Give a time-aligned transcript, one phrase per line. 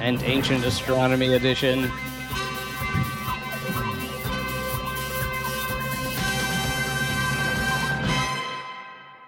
[0.00, 1.90] and ancient astronomy edition.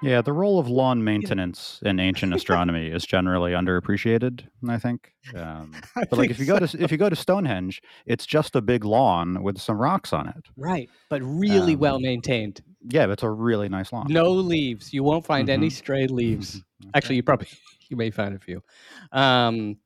[0.00, 4.46] Yeah, the role of lawn maintenance in ancient astronomy is generally underappreciated.
[4.68, 5.12] I think.
[5.34, 8.54] Um, I but like, if you go to if you go to Stonehenge, it's just
[8.54, 10.46] a big lawn with some rocks on it.
[10.56, 12.60] Right, but really Um, well maintained.
[12.88, 14.06] Yeah, but it's a really nice lawn.
[14.08, 14.92] No leaves.
[14.94, 15.72] You won't find any Mhm.
[15.72, 16.60] stray leaves.
[16.84, 16.90] Mhm.
[16.94, 17.48] Actually, you probably
[17.90, 18.62] you may find a few.
[19.10, 19.78] Um,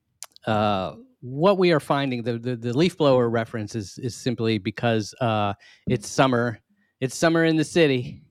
[0.46, 5.14] uh, what we are finding the, the the leaf blower reference is is simply because
[5.20, 5.54] uh,
[5.86, 6.58] it's summer.
[7.00, 8.22] It's summer in the city.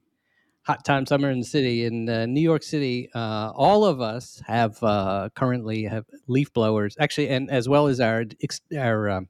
[0.68, 3.10] Hot time summer in the city in uh, New York City.
[3.16, 6.96] Uh, all of us have uh, currently have leaf blowers.
[7.00, 8.26] Actually, and as well as our
[8.78, 9.28] our um,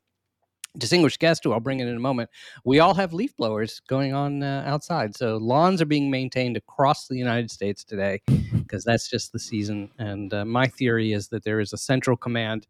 [0.78, 2.30] distinguished guest, who I'll bring in in a moment.
[2.66, 5.16] We all have leaf blowers going on uh, outside.
[5.16, 8.22] So lawns are being maintained across the United States today
[8.54, 9.90] because that's just the season.
[10.00, 12.68] And uh, my theory is that there is a central command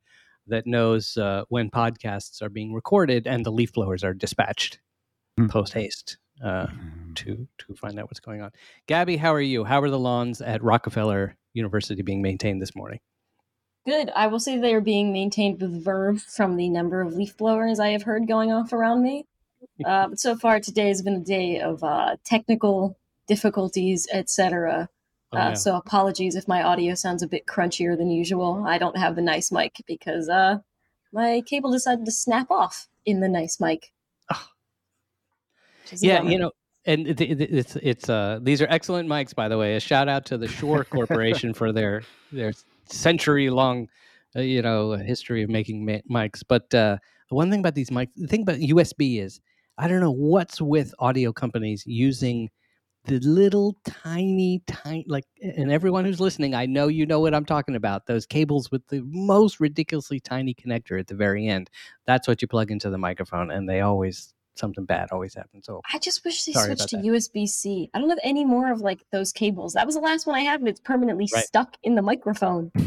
[0.48, 4.80] that knows uh, when podcasts are being recorded and the leaf blowers are dispatched
[5.38, 5.48] Hmm.
[5.48, 7.16] post haste uh, Mm.
[7.16, 8.52] to to find out what's going on.
[8.88, 9.64] Gabby, how are you?
[9.64, 13.00] How are the lawns at Rockefeller University being maintained this morning?
[13.86, 14.12] Good.
[14.16, 17.80] I will say they are being maintained with verve from the number of leaf blowers
[17.80, 19.26] I have heard going off around me.
[19.86, 24.90] Uh, but so far, today has been a day of uh, technical difficulties, etc.
[25.32, 25.56] Oh, uh.
[25.56, 28.64] So apologies if my audio sounds a bit crunchier than usual.
[28.68, 30.60] I don't have the nice mic because uh,
[31.12, 33.92] my cable decided to snap off in the nice mic.
[34.30, 34.36] A
[36.00, 36.32] yeah bummer.
[36.32, 36.52] you know
[36.86, 40.08] and it, it, it's it's uh these are excellent mics by the way a shout
[40.08, 42.54] out to the Shure corporation for their their
[42.86, 43.88] century long
[44.36, 46.98] uh, you know history of making ma- mics but uh
[47.30, 49.40] one thing about these mics the thing about usb is
[49.78, 52.50] i don't know what's with audio companies using
[53.06, 57.46] the little tiny tiny like and everyone who's listening i know you know what i'm
[57.46, 61.70] talking about those cables with the most ridiculously tiny connector at the very end.
[62.06, 65.82] That's what you plug into the microphone and they always something bad always happens so
[65.94, 67.90] I just wish they switched to USB C.
[67.94, 69.74] I don't have any more of like those cables.
[69.74, 71.44] That was the last one I had, and it's permanently Right.
[71.44, 72.72] stuck in the microphone.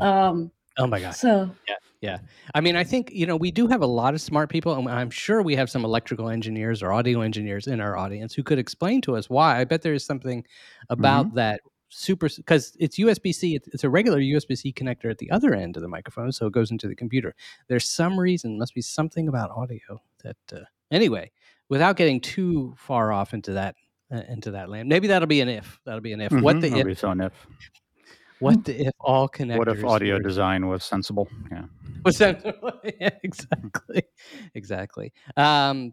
[0.00, 1.74] Um, oh my god so yeah.
[2.00, 2.18] yeah.
[2.54, 4.88] I mean, I think you know we do have a lot of smart people, and
[4.88, 8.58] I'm sure we have some electrical engineers or audio engineers in our audience who could
[8.58, 9.60] explain to us why.
[9.60, 10.46] I bet there is something
[10.88, 11.60] about that
[11.90, 13.56] super because it's USB C.
[13.56, 16.46] It's, it's a regular USB C connector at the other end of the microphone, so
[16.46, 17.34] it goes into the computer.
[17.68, 20.36] There's some reason, must be something about audio that.
[20.50, 21.30] Uh, anyway,
[21.68, 23.76] without getting too far off into that
[24.12, 25.80] uh, into that land, maybe that'll be an if.
[25.84, 26.32] That'll be an if.
[26.32, 26.98] What Mhm, the if?
[26.98, 27.32] so if.
[28.38, 29.58] What the if all connectors?
[29.58, 31.28] What if audio were- design was sensible?
[31.50, 31.64] Yeah.
[32.04, 32.72] was sensible?
[33.00, 34.02] yeah, exactly
[34.54, 35.92] exactly um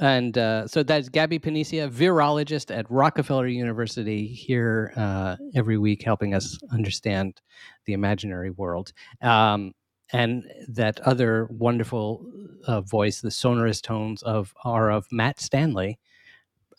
[0.00, 6.34] and uh, so that's Gabby Panicia, virologist at Rockefeller University, here uh, every week helping
[6.34, 7.40] us understand
[7.86, 8.92] the imaginary world.
[9.22, 9.72] Um,
[10.12, 12.24] and that other wonderful
[12.66, 15.98] uh, voice, the sonorous tones of are of Matt Stanley,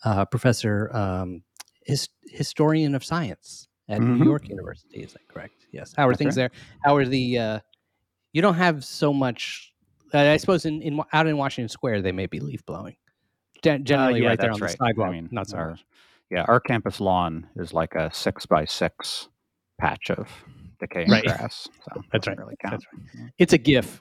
[0.04, 1.42] uh, professor, um,
[1.84, 4.24] his, historian of science at New Mhm.
[4.24, 5.00] York University.
[5.02, 5.54] Is that correct?
[5.72, 5.92] Yes.
[5.96, 6.50] How are That's things right.
[6.52, 6.60] there?
[6.84, 7.60] How are the uh,
[8.32, 9.72] you don't have so much.
[10.14, 12.96] Uh, I suppose in, in out in Washington Square they may be leaf blowing.
[13.62, 14.70] Gen- generally, Uh, yeah, right there on right.
[14.70, 15.08] the sidewalk.
[15.08, 15.84] I mean, not so our, much.
[16.30, 19.28] Yeah, our campus lawn is like a six by six
[19.78, 20.28] patch of
[20.80, 21.24] decaying Right.
[21.24, 21.68] grass.
[21.84, 22.38] So That's right.
[22.38, 22.72] Really count.
[22.72, 22.86] That's
[23.20, 23.30] right.
[23.38, 24.00] It's a GIF.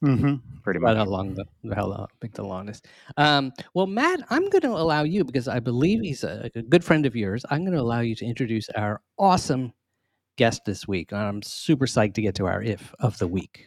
[0.00, 1.04] hmm Pretty About much.
[1.06, 2.80] how long the how long- big the lawn is.
[3.16, 6.82] Um, well, Matt, I'm going to allow you because I believe he's a, a good
[6.84, 7.44] friend of yours.
[7.50, 9.72] I'm going to allow you to introduce our awesome
[10.36, 11.12] guest this week.
[11.12, 13.66] I'm super psyched to get to our if of the week.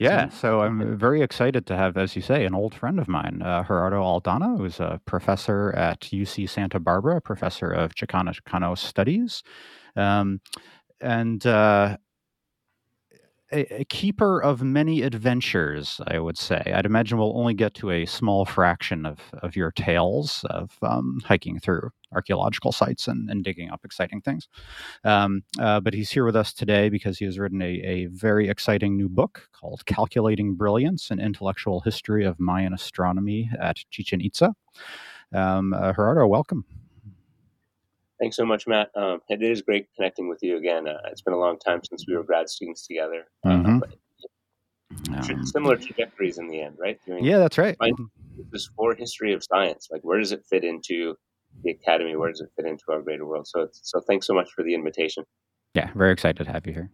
[0.00, 3.40] Yeah, so I'm very excited to have, as you say, an old friend of mine,
[3.42, 9.44] uh, Gerardo Aldana, who's a professor at UC Santa Barbara, professor of Chicano Studies,
[9.94, 10.40] um,
[11.04, 11.96] and uh,
[13.52, 16.72] a, a keeper of many adventures, I would say.
[16.74, 21.20] I'd imagine we'll only get to a small fraction of, of your tales of um,
[21.24, 24.48] hiking through archaeological sites and, and digging up exciting things.
[25.04, 28.48] Um, uh, but he's here with us today because he has written a, a very
[28.48, 34.54] exciting new book called Calculating Brilliance An Intellectual History of Mayan Astronomy at Chichen Itza.
[35.32, 36.64] Um, uh, Gerardo, welcome.
[38.24, 38.88] Thanks so much, Matt.
[38.96, 40.88] Um, it is great connecting with you again.
[40.88, 43.26] Uh, it's been a long time since we were grad students together.
[43.44, 43.82] Mhm.
[43.82, 46.98] Uh, tr- Um, similar trajectories in the end, right?
[47.04, 47.76] Doing yeah, that's right.
[47.76, 47.92] Fine.
[48.50, 49.88] this for history of science.
[49.90, 51.16] Like, where does it fit into
[51.64, 52.16] the academy?
[52.16, 53.46] Where does it fit into our greater world?
[53.46, 55.24] So, it's, so thanks so much for the invitation.
[55.74, 56.90] Yeah, very excited to have you here.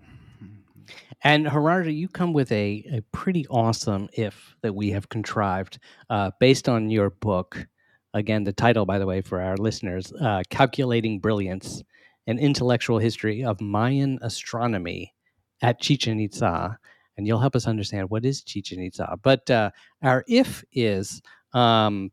[1.22, 5.78] And Gerardo, you come with a, a pretty awesome if that we have contrived
[6.08, 7.68] uh, based on your book.
[8.12, 11.82] Again, the title, by the way, for our listeners uh, Calculating Brilliance
[12.26, 15.14] An Intellectual History of Mayan Astronomy
[15.62, 16.78] at Chichen Itza.
[17.16, 19.16] And you'll help us understand what is Chichen Itza.
[19.22, 19.70] But uh,
[20.02, 21.22] our if is
[21.52, 22.10] um,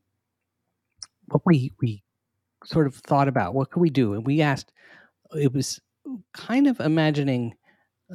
[1.29, 2.03] what we, we
[2.63, 3.53] sort of thought about.
[3.53, 4.13] What could we do?
[4.13, 4.73] And we asked,
[5.35, 5.79] it was
[6.33, 7.55] kind of imagining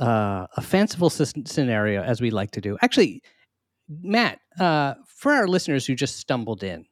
[0.01, 2.79] uh, a fanciful scenario as we like to do.
[2.81, 3.23] Actually,
[3.89, 6.87] Matt, uh, for our listeners who just stumbled in,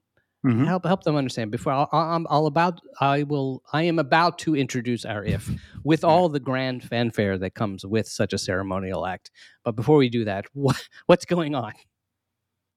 [0.44, 0.64] Mhm.
[0.66, 1.50] help help them understand.
[1.50, 5.50] Before I'll, I'm all about, I will, I am about to introduce our if
[5.84, 9.30] with all the grand fanfare that comes with such a ceremonial act.
[9.64, 11.72] But before we do that, what, what's going on?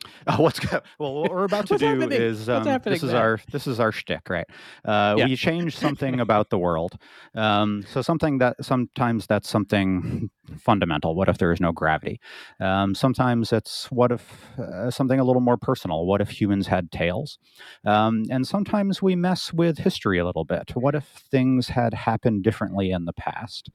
[0.26, 0.60] Uh, what's
[1.00, 2.22] well, what we're about to do happening?
[2.22, 3.22] is um, this is there?
[3.22, 4.46] our this is our shtick, right?
[4.86, 5.26] Uh, Yeah.
[5.26, 6.98] We change something about the world.
[7.36, 11.16] Um, so something that sometimes that's something fundamental.
[11.16, 12.22] What if there is no gravity?
[12.62, 16.06] Um, sometimes it's what if uh, something a little more personal.
[16.06, 17.38] What if humans had tails?
[17.86, 20.72] Um, and sometimes we mess with history a little bit.
[20.74, 23.70] What if things had happened differently in the past?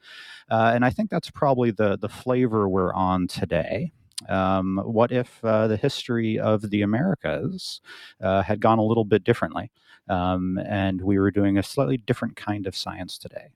[0.50, 3.92] Uh, and I think that's probably the the flavor we're on today.
[4.28, 7.80] Um, what if uh, the history of the Americas
[8.20, 9.70] uh, had gone a little bit differently,
[10.08, 13.48] um, and we were doing a slightly different kind of science today?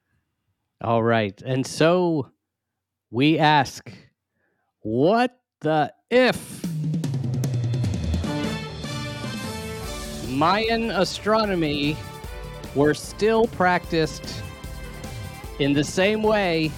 [0.82, 2.30] All right, and so
[3.10, 3.92] we ask,
[4.80, 6.64] what the if?
[10.28, 11.96] Mayan astronomy
[12.74, 14.42] were still practiced
[15.58, 16.72] in the same way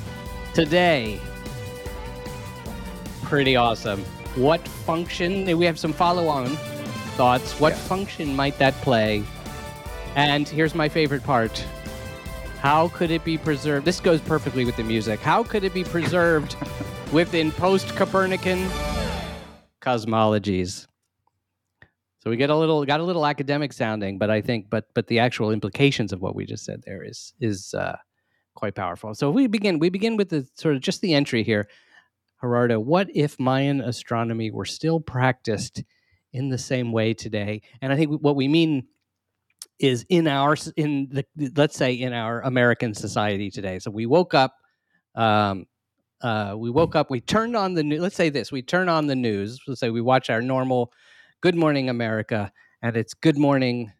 [0.54, 1.20] today.
[3.24, 4.00] Pretty awesome.
[4.36, 5.56] What function?
[5.58, 6.56] We have some follow on
[7.16, 7.58] thoughts.
[7.60, 7.78] What Yeah.
[7.80, 9.22] function might that play?
[10.14, 11.58] And here's my favorite part.
[12.60, 13.84] How could it be preserved?
[13.84, 15.20] This goes perfectly with the music.
[15.20, 16.56] How could it be preserved
[17.12, 18.68] within post Copernican
[19.80, 20.86] cosmologies?
[22.20, 25.06] So we get a little got a little academic sounding, but I think but but
[25.08, 27.96] the actual implications of what we just said there is is uh,
[28.54, 29.14] quite powerful.
[29.14, 31.68] So we begin we begin with the sort of just the entry here.
[32.44, 35.82] Gerardo, what if Mayan astronomy were still practiced
[36.34, 37.62] in the same way today?
[37.80, 38.86] And I think what we mean
[39.78, 41.24] is in our in the
[41.56, 43.78] let's say in our American society today.
[43.78, 44.56] So we woke up,
[45.14, 45.64] um,
[46.20, 48.00] uh, we woke up, we turned on the news.
[48.00, 49.58] Let's say this: we turn on the news.
[49.66, 50.92] Let's say we watch our normal
[51.40, 52.52] Good Morning America,
[52.82, 53.90] and it's Good Morning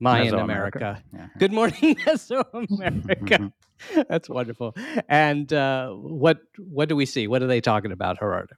[0.00, 0.42] Mayan Mesoamerica.
[0.44, 1.02] America.
[1.14, 1.28] Yeah.
[1.38, 3.52] Good morning, Mesoamerica.
[4.08, 4.74] That's wonderful.
[5.08, 7.26] And uh, what what do we see?
[7.26, 8.54] What are they talking about, Gerardo?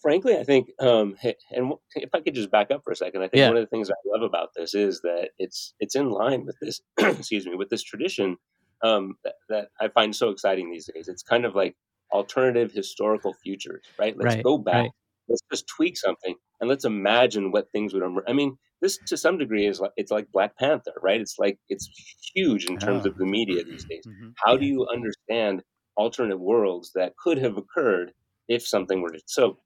[0.00, 1.16] Frankly, I think, um,
[1.52, 3.48] and if I could just back up for a second, I think Yeah.
[3.48, 6.56] one of the things I love about this is that it's it's in line with
[6.60, 8.36] this, excuse me, with this tradition
[8.82, 11.06] um, that, that I find so exciting these days.
[11.06, 11.76] It's kind of like
[12.12, 14.16] alternative historical futures, right?
[14.16, 14.90] Let's Right, go back, right.
[15.28, 18.02] let's just tweak something, and let's imagine what things would.
[18.28, 21.20] I mean, this to some degree is like it's like Black Panther, right?
[21.20, 21.90] It's like it's
[22.34, 23.10] huge in terms Oh.
[23.10, 24.04] of the media these days.
[24.06, 24.32] Mhm.
[24.44, 25.62] How do you understand
[25.96, 28.14] alternate worlds that could have occurred
[28.48, 29.20] if something were to?
[29.26, 29.58] So,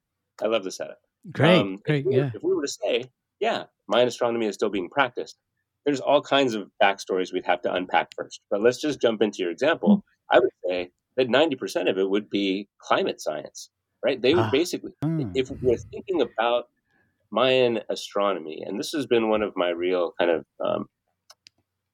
[0.43, 0.99] I love the setup.
[1.33, 2.31] Great, Um, great, if we, yeah.
[2.35, 3.05] If we were to say,
[3.41, 5.37] yeah, Mayan astronomy is still being practiced,
[5.85, 8.41] there's all kinds of backstories we'd have to unpack first.
[8.51, 10.03] But let's just jump into your example.
[10.33, 13.71] I would say that 90% of it would be climate science,
[14.05, 14.21] right?
[14.21, 14.51] They would Ah.
[14.51, 15.31] basically, Hmm.
[15.35, 16.69] if we're thinking about
[17.33, 20.87] Mayan astronomy, and this has been one of my real kind of, um,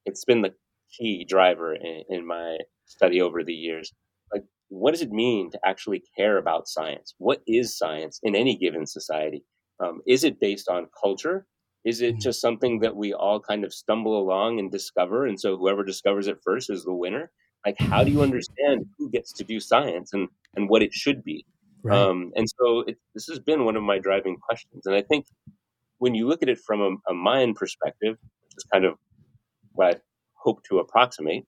[0.04, 0.54] it's been the
[0.96, 3.92] key driver in, in my study over the years.
[4.32, 7.14] Like, what does it mean to actually care about science?
[7.18, 9.44] What is science in any given society?
[9.82, 11.46] Um, is it based on culture?
[11.84, 12.20] Is it Mhm.
[12.22, 15.26] just something that we all kind of stumble along and discover?
[15.26, 17.32] And so whoever discovers it first is the winner?
[17.66, 21.24] Like, how do you understand who gets to do science and, and what it should
[21.24, 21.44] be?
[21.84, 21.98] Right.
[21.98, 24.86] Um, and so it, this has been one of my driving questions.
[24.86, 25.26] And I think
[25.98, 28.94] when you look at it from a, a Mayan perspective, which is kind of
[29.72, 30.00] what I
[30.34, 31.44] hope to approximate,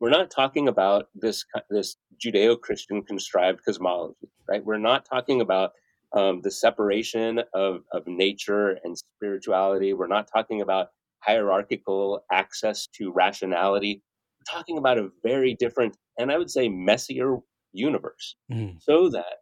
[0.00, 4.64] we're not talking about this this Judeo-Christian contrived cosmology, right?
[4.64, 5.72] We're not talking about
[6.12, 9.92] um, the separation of, of nature and spirituality.
[9.92, 10.88] We're not talking about
[11.20, 14.02] hierarchical access to rationality.
[14.38, 17.36] We're talking about a very different, and I would say messier
[17.78, 18.82] universe Mm.
[18.82, 19.38] so that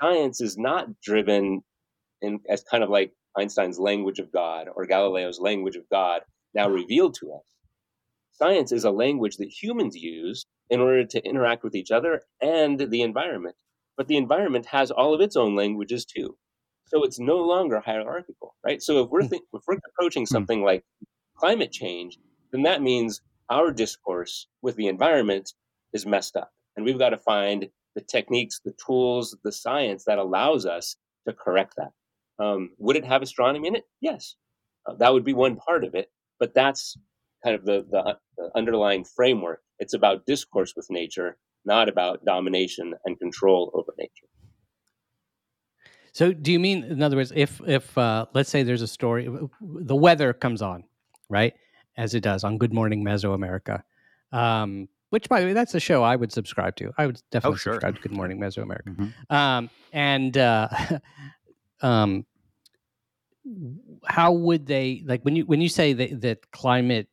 [0.00, 1.62] science is not driven
[2.22, 6.22] in as kind of like Einstein's language of God or Galileo's language of God
[6.54, 7.44] now revealed to us.
[8.32, 12.80] science is a language that humans use in order to interact with each other and
[12.90, 13.56] the environment.
[13.96, 16.36] But the environment has all of its own languages too.
[16.86, 18.82] So it's no longer hierarchical, right?
[18.82, 19.28] So if we're Hmm.
[19.28, 20.84] think, if we're approaching something like
[21.38, 22.18] climate change,
[22.52, 25.52] then that means our discourse with the environment
[25.92, 30.18] is messed up, and we've got to find the techniques, the tools, the science that
[30.18, 31.92] allows us to correct that.
[32.38, 33.84] Um, would it have astronomy in it?
[34.00, 34.36] Yes,
[34.86, 36.96] uh, that would be one part of it, but that's
[37.42, 39.62] kind of the, the, the underlying framework.
[39.78, 44.26] It's about discourse with nature, not about domination and control over nature.
[46.12, 49.28] So, do you mean, in other words, if if uh, let's say there's a story,
[49.60, 50.84] the weather comes on,
[51.28, 51.52] right,
[51.98, 53.82] as it does on Good Morning Mesoamerica,
[54.32, 56.92] um, which by the way, that's a show I would subscribe to.
[56.98, 57.74] I would definitely sure.
[57.74, 58.96] subscribe to Good Morning Mesoamerica.
[58.96, 59.32] Mhm.
[59.32, 60.68] Um, and uh,
[61.80, 62.26] um,
[64.06, 67.08] how would they like when you when you say that that climate?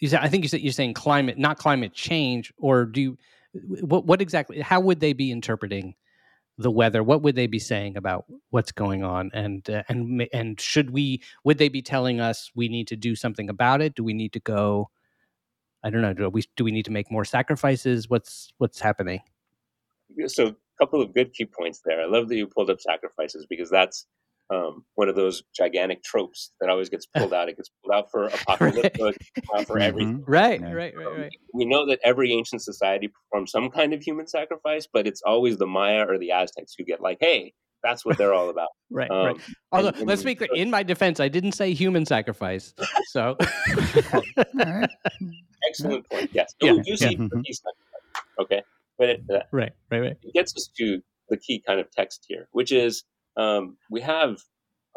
[0.00, 3.18] You said, I think you said you're saying climate, not climate change, or do you?
[3.80, 4.60] What what exactly?
[4.60, 5.94] How would they be interpreting?
[6.56, 10.60] the weather what would they be saying about what's going on and uh, and and
[10.60, 14.04] should we would they be telling us we need to do something about it do
[14.04, 14.88] we need to go
[15.84, 19.20] i don't know do we do we need to make more sacrifices what's what's happening
[20.26, 22.00] So, a couple of good key points there.
[22.00, 24.06] I love that you pulled up sacrifices because that's
[24.50, 27.48] um, one of those gigantic tropes that always gets pulled out.
[27.48, 29.16] It gets pulled out for apocalyptic,
[29.54, 29.82] uh, for Mhm.
[29.82, 30.24] everything.
[30.26, 30.72] right Yeah.
[30.72, 34.86] right right right We know that every ancient society performed some kind of human sacrifice,
[34.92, 38.34] but it's always the Maya or the Aztecs who get like, "Hey, that's what they're
[38.34, 39.36] all about." right Um, right
[39.72, 42.74] although and- let's be clear in my defense i didn't say human sacrifice
[43.06, 43.36] so
[44.54, 44.90] right.
[45.68, 46.30] Excellent point.
[46.32, 47.28] Yes, Yeah, we do see yeah.
[47.44, 48.62] peace sacrifice, Okay,
[48.98, 51.00] but it, uh, right right right it gets us to
[51.30, 53.04] the key kind of text here, which is
[53.36, 54.38] um, we have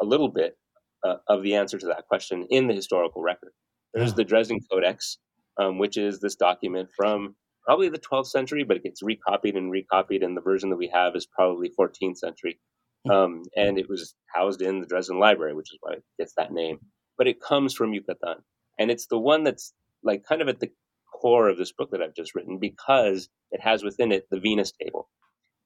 [0.00, 0.58] a little bit
[1.04, 3.52] uh, of the answer to that question in the historical record.
[3.94, 4.16] There's Ah.
[4.16, 5.16] the Dresden Codex,
[5.58, 9.70] um, which is this document from probably the 12th century, but it gets recopied and
[9.70, 12.60] recopied, and the version that we have is probably 14th century.
[13.04, 13.10] Hmm.
[13.10, 16.52] Um, and it was housed in the Dresden Library, which is why it gets that
[16.52, 16.78] name.
[17.16, 18.36] But it comes from Yucatan,
[18.78, 20.70] and it's the one that's like kind of at the
[21.12, 24.72] core of this book that I've just written because it has within it the Venus
[24.72, 25.08] table.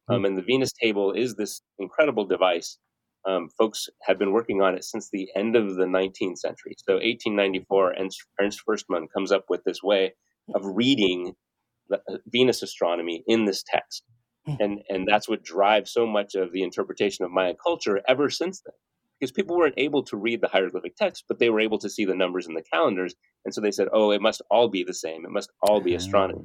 [0.09, 2.79] Um, and the Venus table is this incredible device.
[3.25, 6.75] Um, folks have been working on it since the end of the 19th century.
[6.79, 10.15] So 1894, Ernst, Ernst Förstemann comes up with this way
[10.55, 11.35] of reading
[11.89, 14.03] the, uh, Venus astronomy in this text.
[14.47, 18.61] And, and that's what drives so much of the interpretation of Mayan culture ever since
[18.61, 18.75] then.
[19.21, 22.05] Because people weren't able to read the hieroglyphic text, but they were able to see
[22.05, 23.15] the numbers in the calendars.
[23.45, 25.25] And so they said, oh, it must all be the same.
[25.25, 26.43] It must all be astronomy.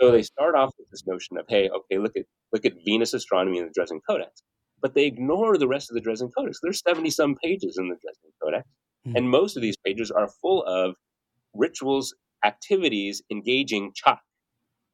[0.00, 3.14] So they start off with this notion of, hey, okay, look at look at Venus
[3.14, 4.42] astronomy in the Dresden Codex,
[4.82, 6.58] but they ignore the rest of the Dresden Codex.
[6.60, 8.68] There's seventy some pages in the Dresden Codex,
[9.06, 9.16] Mhm.
[9.16, 10.96] and most of these pages are full of
[11.54, 12.12] rituals,
[12.44, 14.20] activities engaging Chak,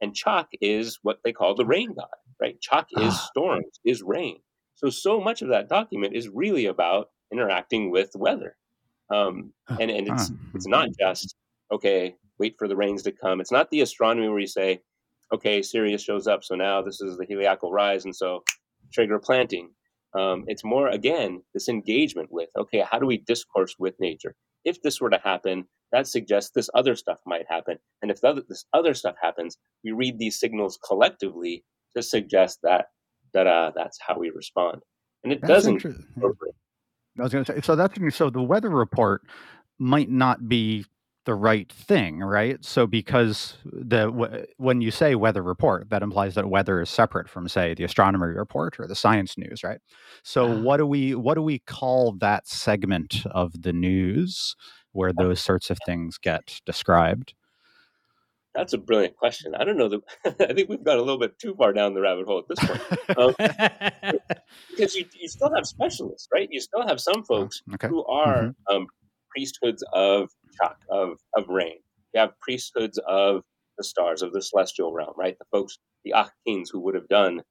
[0.00, 2.08] and Chak is what they call the rain god,
[2.40, 2.60] right?
[2.60, 3.28] Chak is Ah.
[3.28, 4.40] storms, is rain.
[4.76, 8.56] So so much of that document is really about interacting with weather,
[9.10, 10.36] um, and and it's Huh.
[10.54, 11.34] it's not just
[11.72, 14.80] okay wait for the rains to come it's not the astronomy where you say
[15.32, 18.42] okay sirius shows up so now this is the heliacal rise and so
[18.92, 19.70] trigger planting
[20.14, 24.82] um, it's more again this engagement with okay how do we discourse with nature if
[24.82, 27.76] this were to happen that suggests this other stuff might happen.
[28.02, 31.64] And if the other, this other stuff happens we read these signals collectively
[31.96, 32.86] to suggest that
[33.32, 34.82] that uh, that's how we respond.
[35.22, 35.84] And it That's doesn't
[37.18, 39.22] I was going to say, so that's so the weather report
[39.78, 40.84] might not be
[41.26, 42.64] the right thing, right?
[42.64, 47.28] So because the w- when you say weather report, that implies that weather is separate
[47.28, 49.80] from, say, the astronomy report or the science news, right?
[50.22, 50.60] So Ah.
[50.62, 54.56] what do we what do we call that segment of the news
[54.92, 57.34] where those sorts of things get described?
[58.54, 59.54] That's a brilliant question.
[59.54, 60.00] I don't know that
[60.50, 62.58] I think we've got a little bit too far down the rabbit hole at this
[62.58, 62.82] point
[63.16, 63.34] um,
[64.70, 66.48] because you, you still have specialists, right?
[66.50, 67.86] You still have some folks okay.
[67.88, 68.88] who are um,
[69.34, 71.78] priesthoods of Chak, of of rain.
[72.14, 73.42] You have priesthoods of
[73.78, 75.38] the stars, of the celestial realm, right?
[75.38, 77.42] The folks, the Achkins, who would have done,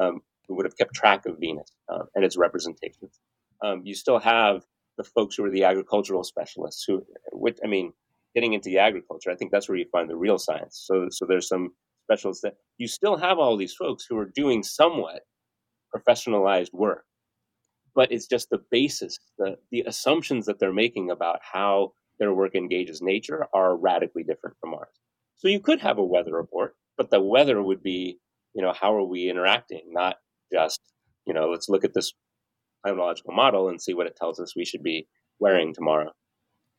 [0.00, 3.20] um, who would have kept track of Venus uh, and its representations.
[3.62, 4.64] Um, you still have
[4.98, 7.92] the folks who are the agricultural specialists, who, which I mean,
[8.34, 10.82] getting into the agriculture, I think that's where you find the real science.
[10.86, 11.70] So, so there's some
[12.04, 15.22] specialists that you still have all these folks who are doing somewhat
[15.94, 17.04] professionalized work,
[17.96, 22.54] but it's just the basis, the the assumptions that they're making about how their work
[22.54, 25.00] engages nature are radically different from ours.
[25.36, 28.18] So you could have a weather report, but the weather would be,
[28.54, 30.16] you know, how are we interacting, not
[30.52, 30.80] just,
[31.26, 32.12] you know, let's look at this
[32.84, 36.12] climatological model and see what it tells us we should be wearing tomorrow.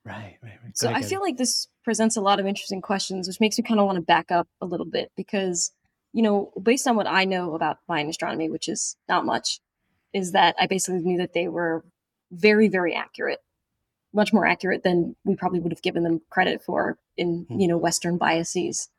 [0.06, 0.78] Right, right, right.
[0.78, 3.80] So I feel like this presents a lot of interesting questions, which makes me kind
[3.80, 5.72] of want to back up a little bit because,
[6.14, 9.60] you know, based on what I know about Mayan astronomy, which is not much,
[10.18, 11.86] is that I basically knew that they were
[12.32, 13.40] very, very accurate,
[14.14, 17.60] much more accurate than we probably would have given them credit for in, Hmm.
[17.60, 18.90] you know, Western biases.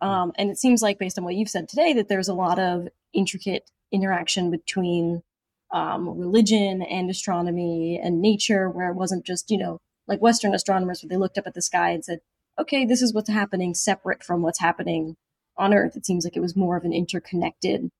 [0.00, 2.58] Um, and it seems like, based on what you've said today, that there's a lot
[2.58, 5.22] of intricate interaction between
[5.70, 11.02] um, religion and astronomy and nature, where it wasn't just, you know, like Western astronomers,
[11.02, 12.20] where they looked up at the sky and said,
[12.58, 15.16] okay, this is what's happening separate from what's happening
[15.56, 15.96] on Earth.
[15.96, 17.90] It seems like it was more of an interconnected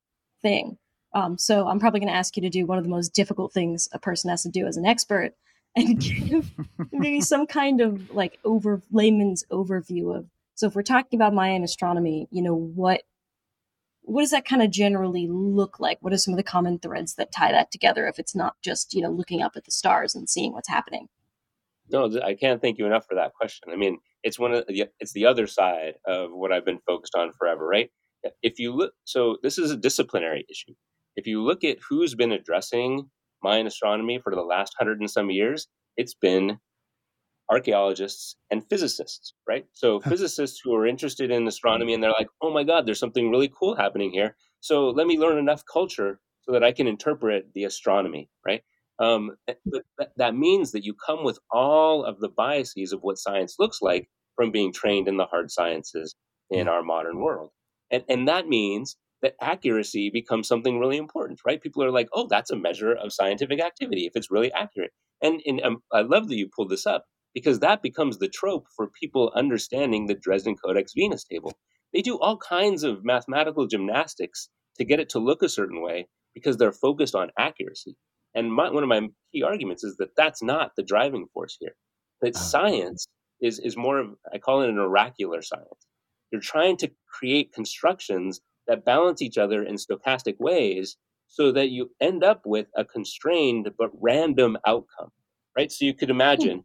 [0.43, 0.79] thing.
[1.15, 3.53] Um, so I'm probably going to ask you to do one of the most difficult
[3.53, 5.33] things a person has to do as an expert
[5.77, 6.51] and give
[6.93, 10.27] maybe some kind of like over layman's overview of.
[10.57, 13.03] So if we're talking about Mayan astronomy, you know what
[14.07, 15.97] what does that kind of generally look like?
[16.03, 18.07] What are some of the common threads that tie that together?
[18.07, 21.09] If it's not just you know looking up at the stars and seeing what's happening.
[21.91, 23.71] No, I can't thank you enough for that question.
[23.73, 27.15] I mean, it's one of the, it's the other side of what I've been focused
[27.15, 27.91] on forever, right?
[28.43, 30.75] If you look, so this is a disciplinary issue.
[31.17, 33.11] If you look at who's been addressing
[33.43, 36.59] Mayan astronomy for the last hundred and some years, it's been
[37.51, 39.67] archaeologists and physicists, right?
[39.75, 41.97] So physicists who are interested in astronomy mm.
[41.97, 44.37] and they're like, oh my God, there's something really cool happening here.
[44.61, 48.63] So let me learn enough culture so that I can interpret the astronomy, right?
[48.99, 49.71] Um, eh, hmm.
[49.71, 53.57] but that, that means that you come with all of the biases of what science
[53.59, 56.15] looks like from being trained in the hard sciences
[56.51, 56.69] in hmm.
[56.69, 57.51] our modern world.
[57.91, 61.63] And, and that means that accuracy becomes something really important, right?
[61.63, 64.93] People are like, oh, that's a measure of scientific activity if it's really accurate.
[65.23, 68.67] And, and um, I love that you pulled this up because that becomes the trope
[68.77, 71.55] for people understanding the Dresden Codex Venus table.
[71.95, 76.09] They do all kinds of mathematical gymnastics to get it to look a certain way
[76.35, 77.97] because they're focused on accuracy.
[78.37, 81.77] And my, one of my key arguments is that that's not the driving force here.
[82.23, 82.41] That Oh.
[82.41, 83.09] science
[83.43, 85.89] is is more of I call it an oracular science.
[86.33, 90.97] You're trying to create constructions that balance each other in stochastic ways
[91.29, 95.11] so that you end up with a constrained but random outcome.
[95.57, 95.71] Right?
[95.71, 96.65] So you could imagine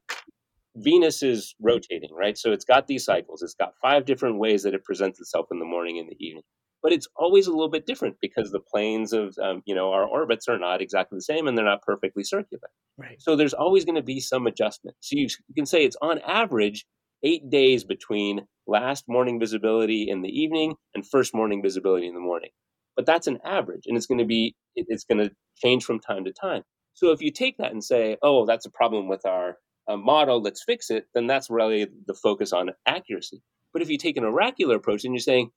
[0.76, 2.38] Venus is rotating, right?
[2.38, 3.42] So it's got these cycles.
[3.42, 6.44] It's got five different ways that it presents itself in the morning and the evening.
[6.82, 10.06] But it's always a little bit different because the planes of um, you know our
[10.06, 12.70] orbits are not exactly the same and they're not perfectly circular.
[12.98, 13.22] Right.
[13.22, 14.96] So there's always going to be some adjustment.
[15.02, 16.86] So you, you can say it's on average
[17.24, 22.20] eight days between last morning visibility in the evening and first morning visibility in the
[22.20, 22.52] morning.
[22.96, 26.26] But that's an average, and it's going to be it's going to change from time
[26.26, 26.64] to time.
[26.94, 30.42] So if you take that and say, oh, that's a problem with our uh, model,
[30.42, 33.42] let's fix it, then that's really the focus on accuracy.
[33.72, 35.52] But if you take an oracular approach and you're saying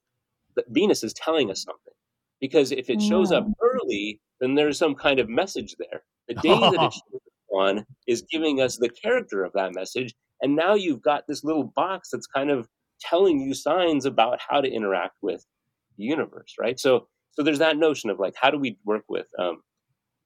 [0.56, 1.94] that Venus is telling us something,
[2.40, 6.02] because if it shows up early, then there's some kind of message there.
[6.28, 10.14] The day that it shows up on is giving us the character of that message,
[10.42, 12.68] and now you've got this little box that's kind of
[13.00, 15.44] telling you signs about how to interact with
[15.96, 16.78] the universe, right?
[16.78, 19.62] So, so there's that notion of like, how do we work with um,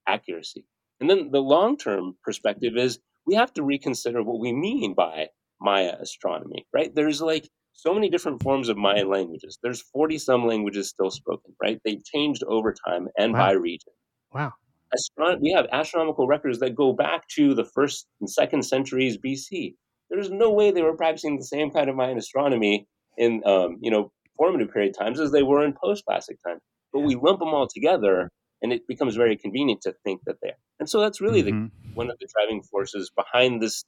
[0.07, 0.65] accuracy?
[1.01, 5.29] And then the long term perspective is we have to reconsider what we mean by
[5.61, 6.95] Maya astronomy, right?
[6.95, 9.59] There's like so many different forms of Mayan languages.
[9.63, 11.79] There's 40 some languages still spoken, right?
[11.85, 13.49] They've changed over time and Wow.
[13.49, 13.93] by region.
[14.33, 14.53] Wow.
[14.95, 19.75] Astron- we have astronomical records that go back to the first and second centuries BC.
[20.11, 22.87] There's no way they were practicing the same kind of Mayan astronomy
[23.19, 26.61] in, um, you know, formative period times as they were in post-classic times.
[26.93, 28.31] But we lump them all together,
[28.63, 30.59] and it becomes very convenient to think that they're.
[30.79, 31.71] And so that's really the Mhm.
[31.95, 33.85] one of the driving forces behind this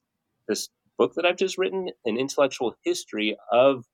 [0.48, 3.84] this book that I've just written, an intellectual history of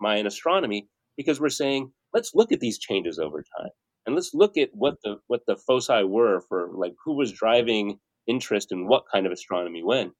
[0.00, 3.70] Mayan astronomy, because we're saying let's look at these changes over time,
[4.06, 7.98] and let's look at what the what the foci were for like who was driving
[8.26, 10.12] interest in what kind of astronomy when,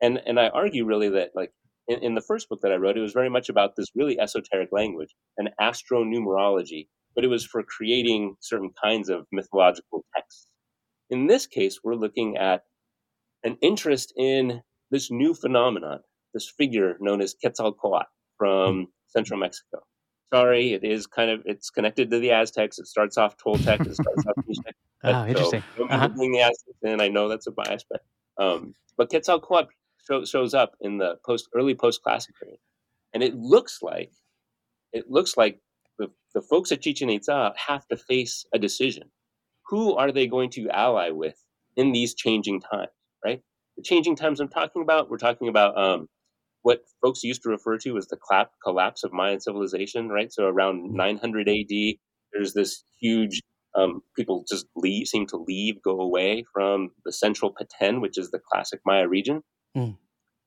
[0.00, 1.52] and and I argue really that like
[1.88, 4.18] in, in the first book that I wrote, it was very much about this really
[4.18, 10.46] esoteric language, an astronumerology, but it was for creating certain kinds of mythological texts.
[11.10, 12.64] In this case, we're looking at
[13.44, 16.00] an interest in this new phenomenon,
[16.34, 18.04] this figure known as Quetzalcoatl
[18.36, 19.80] from central Mexico.
[20.32, 22.78] Sorry, it is kind of it's connected to the Aztecs.
[22.78, 23.80] It starts off Toltec.
[23.86, 24.72] It starts off Mixtec.
[25.04, 25.62] Ah, But, interesting.
[25.76, 26.08] So, Uh-huh.
[26.08, 27.00] bring the Aztecs in.
[27.00, 28.02] I know that's a bias, but
[28.38, 29.70] um, but Quetzalcoatl
[30.08, 32.58] show, shows up in the post early post classic period,
[33.12, 34.12] and it looks like
[34.92, 35.60] it looks like
[35.98, 39.10] the, the folks at Chichen Itza have to face a decision.
[39.68, 41.36] Who are they going to ally with
[41.76, 42.88] in these changing times?
[43.24, 43.42] Right,
[43.76, 45.10] the changing times I'm talking about.
[45.10, 46.08] We're talking about um,
[46.62, 50.08] what folks used to refer to as the clap, collapse of Mayan civilization.
[50.08, 51.96] Right, so around 900 AD,
[52.32, 53.40] there's this huge
[53.74, 58.30] um, people just leave, seem to leave, go away from the central Peten, which is
[58.30, 59.42] the classic Maya region.
[59.76, 59.96] Mm.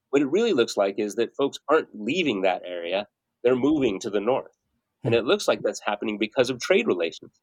[0.10, 3.08] what it really looks like is that folks aren't leaving that area,
[3.44, 4.58] they're moving to the north.
[5.04, 7.40] And it looks like that's happening because of trade relations.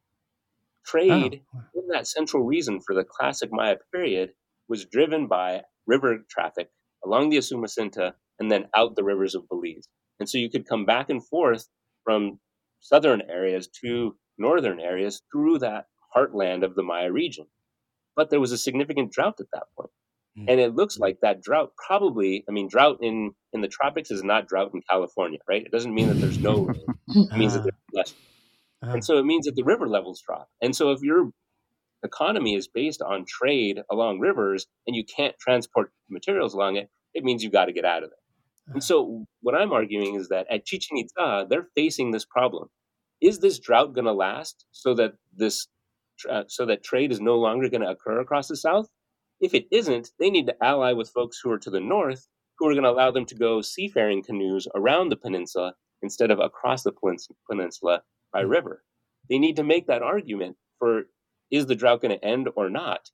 [0.84, 1.62] Trade, Oh.
[1.74, 4.34] in that central reason for the classic Maya period,
[4.68, 6.70] was driven by river traffic
[7.04, 9.88] along the Usumacinta and then out the rivers of Belize.
[10.20, 11.68] And so you could come back and forth
[12.04, 12.40] from
[12.80, 17.46] southern areas to northern areas through that heartland of the Maya region.
[18.14, 19.90] But there was a significant drought at that point.
[20.38, 20.44] Mm.
[20.48, 24.22] And it looks like that drought probably, I mean, drought in, in the tropics is
[24.22, 25.64] not drought in California, right?
[25.64, 26.85] It doesn't mean that there's no rain.
[27.33, 28.14] It means that Ah, there's less.
[28.85, 28.92] ah.
[28.92, 30.48] And so it means that the river levels drop.
[30.62, 31.31] And so if your
[32.05, 37.24] economy is based on trade along rivers and you can't transport materials along it, it
[37.24, 38.18] means you've got to get out of it.
[38.74, 42.68] And so what I'm arguing is that at Chichen Itza, they're facing this problem.
[43.20, 45.66] Is this drought going to last so that this
[46.31, 48.88] uh, so that trade is no longer going to occur across the south?
[49.40, 52.27] If it isn't, they need to ally with folks who are to the north
[52.59, 56.40] who are going to allow them to go seafaring canoes around the peninsula instead of
[56.40, 56.92] across the
[57.48, 58.51] peninsula by Mm.
[58.51, 58.85] river.
[59.29, 61.05] They need to make that argument for
[61.51, 63.11] is the drought going to end or not?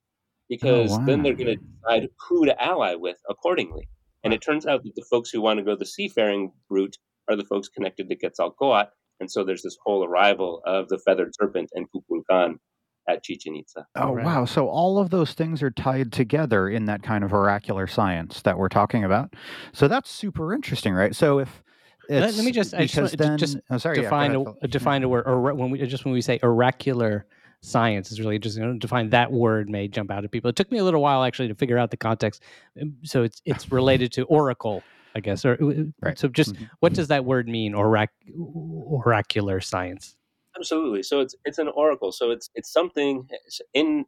[0.49, 3.87] Because then they're going to decide who to ally with accordingly.
[4.23, 6.97] And it turns out that the folks who want to go the seafaring route
[7.29, 8.89] are the folks connected to Quetzalcoatl.
[9.19, 12.59] And so there's this whole arrival of the feathered serpent and Kukulkan
[13.07, 13.85] at Chichen Itza.
[13.95, 14.25] Oh Right.
[14.25, 14.45] wow!
[14.45, 18.57] So all of those things are tied together in that kind of oracular science that
[18.57, 19.33] we're talking about.
[19.73, 21.15] So that's super interesting, right?
[21.15, 21.63] So if
[22.09, 24.41] Let, it's let me just, I just, because want then just oh, sorry, define ahead,
[24.41, 24.57] a, Phil.
[24.63, 27.25] a define a word or when we just when we say oracular
[27.61, 30.49] science is really just you know, define that word may jump out at people.
[30.49, 32.43] It took me a little while actually to figure out the context.
[32.81, 35.45] Um, So it's it's related to oracle, I guess.
[35.45, 36.17] Or uh, Right.
[36.19, 36.69] so just Mhm.
[36.79, 37.73] what does that word mean?
[37.73, 40.15] Orac oracular science.
[40.57, 41.03] Absolutely.
[41.03, 42.11] So it's it's an oracle.
[42.11, 43.27] So it's it's something
[43.73, 44.05] in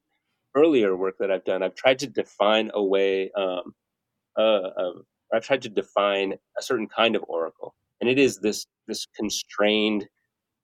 [0.56, 1.64] earlier work that I've done.
[1.64, 3.32] I've tried to define a way.
[3.38, 3.74] Um,
[4.38, 8.66] uh, um, I've tried to define a certain kind of oracle, and it is this
[8.88, 10.08] this constrained.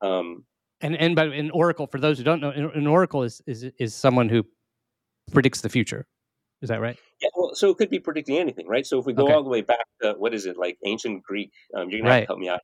[0.02, 0.46] Um,
[0.82, 3.96] And and by an oracle, for those who don't know, an, oracle is is is
[3.96, 4.46] someone who
[5.32, 6.08] predicts the future.
[6.62, 6.98] Is that right?
[7.22, 8.86] yeah, well, so it could be predicting anything, right?
[8.86, 9.34] So if we go Okay.
[9.34, 11.52] all the way back to what is it like ancient Greek?
[11.76, 12.24] Um, you're gonna have Right.
[12.24, 12.62] to help me out.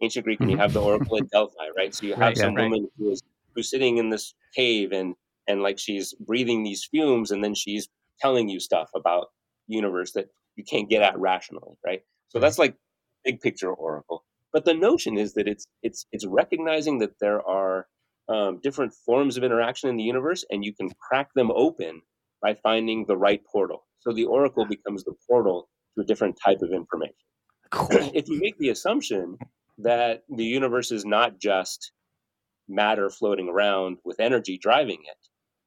[0.00, 0.04] With that.
[0.06, 0.60] Ancient Greek, when you Mhm.
[0.60, 1.94] have the oracle at Delphi, right?
[1.94, 2.70] So you have Right, yeah, some right.
[2.70, 3.22] woman who is
[3.54, 5.16] who's sitting in this cave and
[5.48, 7.88] and like she's breathing these fumes, and then she's
[8.20, 9.28] telling you stuff about
[9.68, 12.02] universe that you can't get at rationally, right?
[12.28, 12.42] So Right.
[12.46, 12.76] that's like
[13.24, 14.24] big picture oracle.
[14.52, 17.88] But the notion is that it's it's it's recognizing that there are
[18.28, 22.02] um, different forms of interaction in the universe, and you can crack them open
[22.42, 23.86] by finding the right portal.
[24.00, 27.14] So the oracle becomes the portal to a different type of information.
[27.70, 28.10] Cool.
[28.14, 29.38] if you make the assumption
[29.78, 31.92] that the universe is not just
[32.68, 35.16] matter floating around with energy driving it,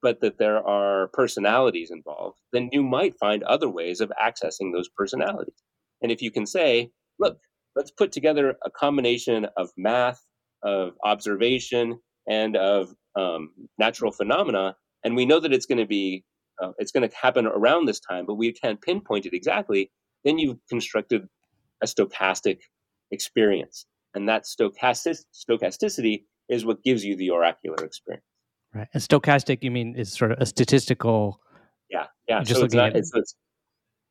[0.02, 4.90] but that there are personalities involved, then you might find other ways of accessing those
[4.90, 5.64] personalities.
[6.02, 7.38] And if you can say, look,
[7.76, 10.20] let's put together a combination of math,
[10.64, 16.24] of observation, and of um, natural phenomena, and we know that it's going to be
[16.62, 19.92] uh, it's going to happen around this time, but we can't pinpoint it exactly.
[20.24, 21.24] Then you've constructed
[21.82, 22.60] a stochastic
[23.10, 28.24] experience, and that stochastic stochasticity is what gives you the oracular experience.
[28.74, 28.88] Right.
[28.94, 31.40] And stochastic, you mean, is sort of a statistical.
[31.90, 32.40] Yeah, yeah.
[32.42, 32.90] Just so it's looking not.
[32.92, 33.36] at- It's, it's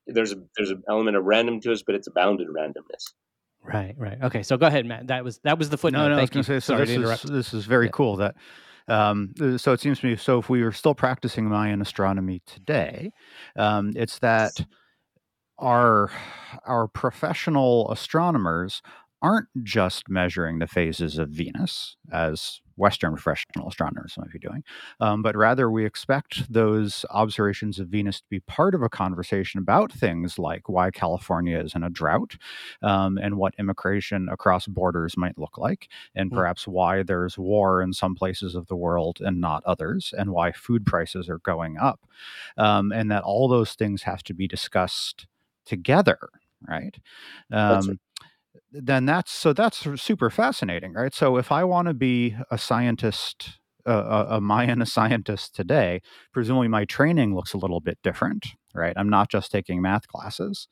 [0.07, 3.05] there's a there's an element of random to us, but it's a bounded randomness.
[3.63, 3.95] Right.
[3.99, 4.19] Right.
[4.23, 4.43] Okay.
[4.43, 5.07] So go ahead, Matt.
[5.09, 6.03] That was that was the footnote.
[6.03, 6.61] No, no, I was going to say.
[6.61, 7.27] So Sorry this to is interrupt.
[7.33, 7.91] this is very Yeah.
[7.93, 8.17] cool.
[8.17, 8.35] That
[8.89, 10.17] um, so it seems to me.
[10.17, 13.13] So if we were still practicing Mayan astronomy today,
[13.57, 14.53] um, it's that
[15.59, 16.11] our
[16.65, 18.83] our professional astronomers
[19.23, 24.65] aren't just measuring the phases of Venus as Western professional astronomers might be doing,
[25.01, 29.59] um, but rather we expect those observations of Venus to be part of a conversation
[29.61, 32.37] about things like why California is in a drought
[32.83, 36.37] um, and what immigration across borders might look like, and Hmm.
[36.37, 40.53] perhaps why there's war in some places of the world and not others, and why
[40.53, 42.01] food prices are going up,
[42.57, 45.27] um, and that all those things have to be discussed
[45.67, 46.19] together,
[46.69, 46.99] right?
[48.73, 51.15] Then that's so that's super fascinating, right?
[51.15, 56.01] So if I want to be a scientist, uh, a, a scientist today,
[56.33, 58.95] presumably my training looks a little bit different, right?
[58.97, 60.69] I'm not just taking math classes.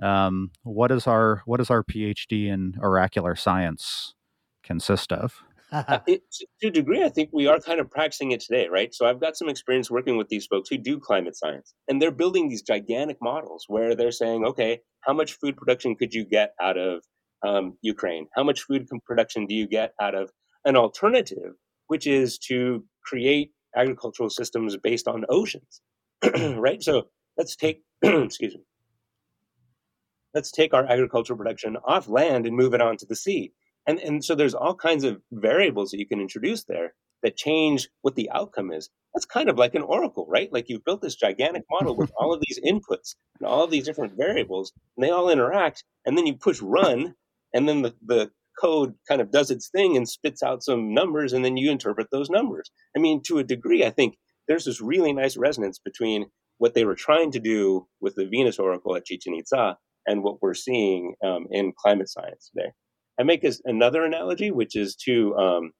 [0.00, 4.14] Um, what is our what is our PhD in oracular science
[4.62, 5.42] consist of?
[5.70, 6.22] Uh, it,
[6.60, 8.94] to a degree, I think we are kind of practicing it today, right?
[8.94, 12.10] So I've got some experience working with these folks who do climate science, and they're
[12.10, 16.54] building these gigantic models where they're saying, okay, how much food production could you get
[16.60, 17.02] out of
[17.46, 18.26] um, Ukraine?
[18.34, 20.30] How much food production do you get out of
[20.64, 21.54] an alternative,
[21.88, 25.80] which is to create agricultural systems based on oceans,
[26.56, 26.82] right?
[26.82, 28.62] So let's take, excuse me.
[30.34, 33.52] let's take our agricultural production off land and move it onto the sea.
[33.86, 37.88] And, and so there's all kinds of variables that you can introduce there that change
[38.02, 38.90] what the outcome is.
[39.14, 40.52] That's kind of like an oracle, right?
[40.52, 43.84] Like you've built this gigantic model with all of these inputs and all of these
[43.84, 45.84] different variables, and they all interact.
[46.04, 47.14] And then you push run,
[47.54, 51.32] and then the, the code kind of does its thing and spits out some numbers,
[51.32, 52.70] and then you interpret those numbers.
[52.96, 54.16] I mean, to a degree, I think
[54.48, 56.26] there's this really nice resonance between
[56.58, 60.42] what they were trying to do with the Venus oracle at Chichen Itza and what
[60.42, 62.70] we're seeing um, in climate science today.
[63.18, 65.72] I make this, another analogy, which is to um,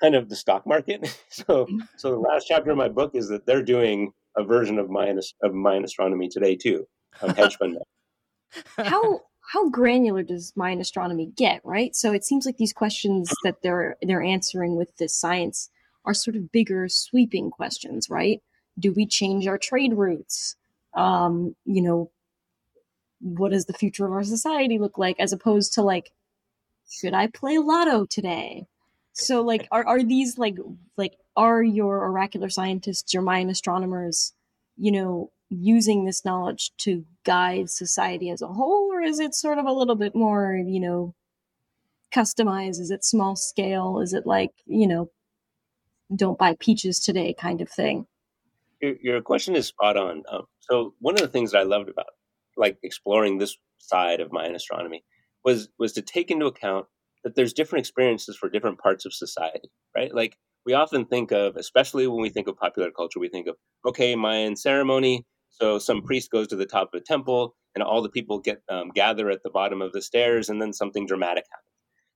[0.00, 1.16] kind of the stock market.
[1.28, 4.88] so, so the last chapter of my book is that they're doing a version of
[4.88, 6.86] my of Mayan astronomy today too,
[7.20, 7.78] of hedge fund.
[8.76, 9.20] how
[9.52, 11.60] how granular does Mayan astronomy get?
[11.64, 11.96] Right.
[11.96, 15.70] So it seems like these questions that they're they're answering with this science
[16.04, 18.40] are sort of bigger, sweeping questions, right?
[18.78, 20.56] Do we change our trade routes?
[20.94, 22.10] Um, you know,
[23.20, 26.10] what does the future of our society look like as opposed to like
[26.88, 28.66] should i play lotto today
[29.12, 30.56] so like are, are these like
[30.96, 34.32] like are your oracular scientists your mayan astronomers
[34.76, 39.58] you know using this knowledge to guide society as a whole or is it sort
[39.58, 41.14] of a little bit more you know
[42.14, 45.10] customized is it small scale is it like you know
[46.14, 48.06] don't buy peaches today kind of thing
[48.80, 51.88] your, your question is spot on um, so one of the things that i loved
[51.88, 52.06] about
[52.56, 55.02] like exploring this side of Mayan astronomy
[55.44, 56.86] was was to take into account
[57.24, 60.14] that there's different experiences for different parts of society, right?
[60.14, 63.56] Like we often think of, especially when we think of popular culture, we think of
[63.86, 65.26] okay, Mayan ceremony.
[65.50, 68.62] So some priest goes to the top of a temple, and all the people get
[68.68, 71.66] um, gather at the bottom of the stairs, and then something dramatic happens.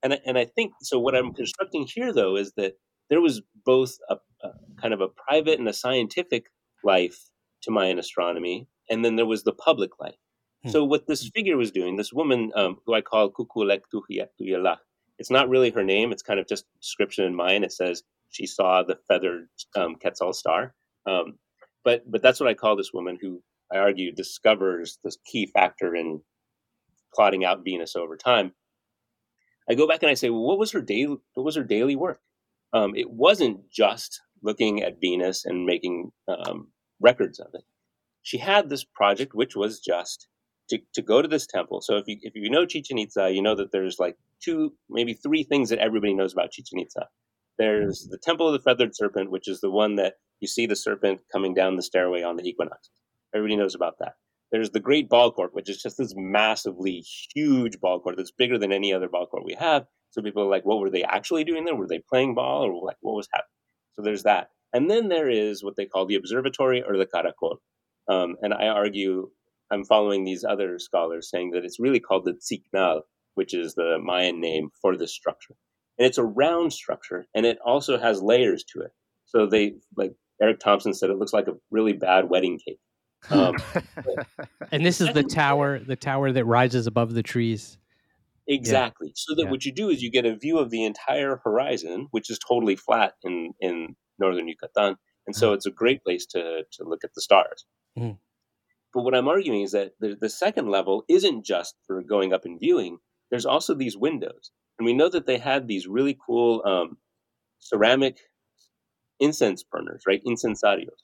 [0.03, 0.99] And and I think so.
[0.99, 2.73] What I'm constructing here, though, is that
[3.09, 6.45] there was both a, a kind of a private and a scientific
[6.83, 7.29] life
[7.63, 10.15] to Mayan astronomy, and then there was the public life.
[10.63, 10.69] Hmm.
[10.69, 13.81] So what this figure was doing, this woman um, who I call Kukulek
[15.17, 16.11] it's not really her name.
[16.11, 17.63] It's kind of just description in mine.
[17.63, 20.73] It says she saw the feathered um, Quetzal star.
[21.05, 21.37] Um,
[21.85, 25.95] but but that's what I call this woman who I argue discovers this key factor
[25.95, 26.21] in
[27.13, 28.53] plotting out Venus over time.
[29.69, 31.95] I go back and I say, well, what was her daily what was her daily
[31.95, 32.19] work?
[32.73, 36.69] Um, it wasn't just looking at Venus and making um,
[36.99, 37.63] records of it.
[38.21, 40.27] She had this project, which was just
[40.69, 41.81] to, to go to this temple.
[41.81, 45.13] So if you if you know Chichen Itza, you know that there's like two, maybe
[45.13, 47.07] three things that everybody knows about Chichen Itza.
[47.57, 50.75] There's the Temple of the Feathered Serpent, which is the one that you see the
[50.75, 52.89] serpent coming down the stairway on the equinox.
[53.33, 54.13] Everybody knows about that.
[54.51, 58.57] There's the Great Ball Court, which is just this massively huge ball court that's bigger
[58.57, 59.85] than any other ball court we have.
[60.11, 61.75] So people are like, what were they actually doing there?
[61.75, 63.49] Were they playing ball or like what was happening?
[63.93, 64.49] So there's that.
[64.71, 67.57] And then there is what they call the observatory or the caracol.
[68.07, 69.29] Um, and I argue
[69.71, 73.01] I'm following these other scholars saying that it's really called the tziknal,
[73.33, 75.55] which is the Mayan name for this structure.
[75.97, 78.91] And it's a round structure, and it also has layers to it.
[79.25, 82.79] So they, like Eric Thompson said, it looks like a really bad wedding cake.
[83.29, 83.55] Um,
[84.71, 87.77] and this is the tower, the tower that rises above the trees.
[88.47, 89.07] Exactly.
[89.07, 89.13] Yeah.
[89.15, 89.51] So that yeah.
[89.51, 92.75] what you do is you get a view of the entire horizon, which is totally
[92.75, 95.55] flat in in northern Yucatan, and so mm-hmm.
[95.55, 97.65] it's a great place to to look at the stars.
[97.97, 98.17] Mm.
[98.93, 102.45] But what I'm arguing is that the, the second level isn't just for going up
[102.45, 102.99] and viewing.
[103.29, 106.97] There's also these windows, and we know that they had these really cool um,
[107.59, 108.19] ceramic
[109.19, 110.21] incense burners, right?
[110.25, 111.03] Incensarios.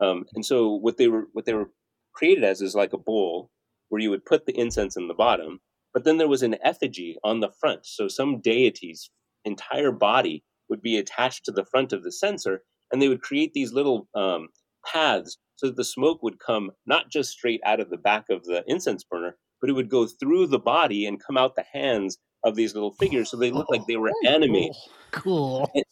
[0.00, 1.70] Um, and so what they were what they were
[2.14, 3.50] created as is like a bowl
[3.88, 5.60] where you would put the incense in the bottom,
[5.94, 7.86] but then there was an effigy on the front.
[7.86, 9.10] So some deity's
[9.44, 13.52] entire body would be attached to the front of the censer, and they would create
[13.54, 14.48] these little um,
[14.86, 18.44] paths so that the smoke would come not just straight out of the back of
[18.44, 22.18] the incense burner, but it would go through the body and come out the hands
[22.44, 24.76] of these little figures, so they look like they were oh, animated.
[25.10, 25.70] Cool.
[25.74, 25.84] And,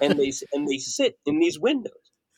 [0.00, 1.92] and they and they sit in these windows.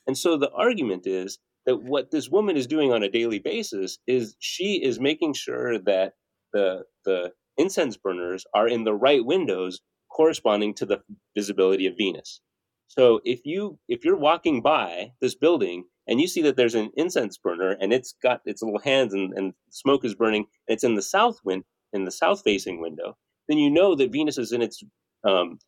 [0.06, 3.98] And so the argument is that what this woman is doing on a daily basis
[4.06, 6.14] is she is making sure that
[6.52, 11.02] the the incense burners are in the right windows corresponding to the
[11.34, 12.40] visibility of Venus.
[12.88, 16.90] So if you if you're walking by this building and you see that there's an
[16.96, 20.84] incense burner and it's got its little hands and, and smoke is burning and it's
[20.84, 23.16] in the south wind in the south facing window
[23.48, 24.82] then you know that venus is in its
[25.24, 25.58] um,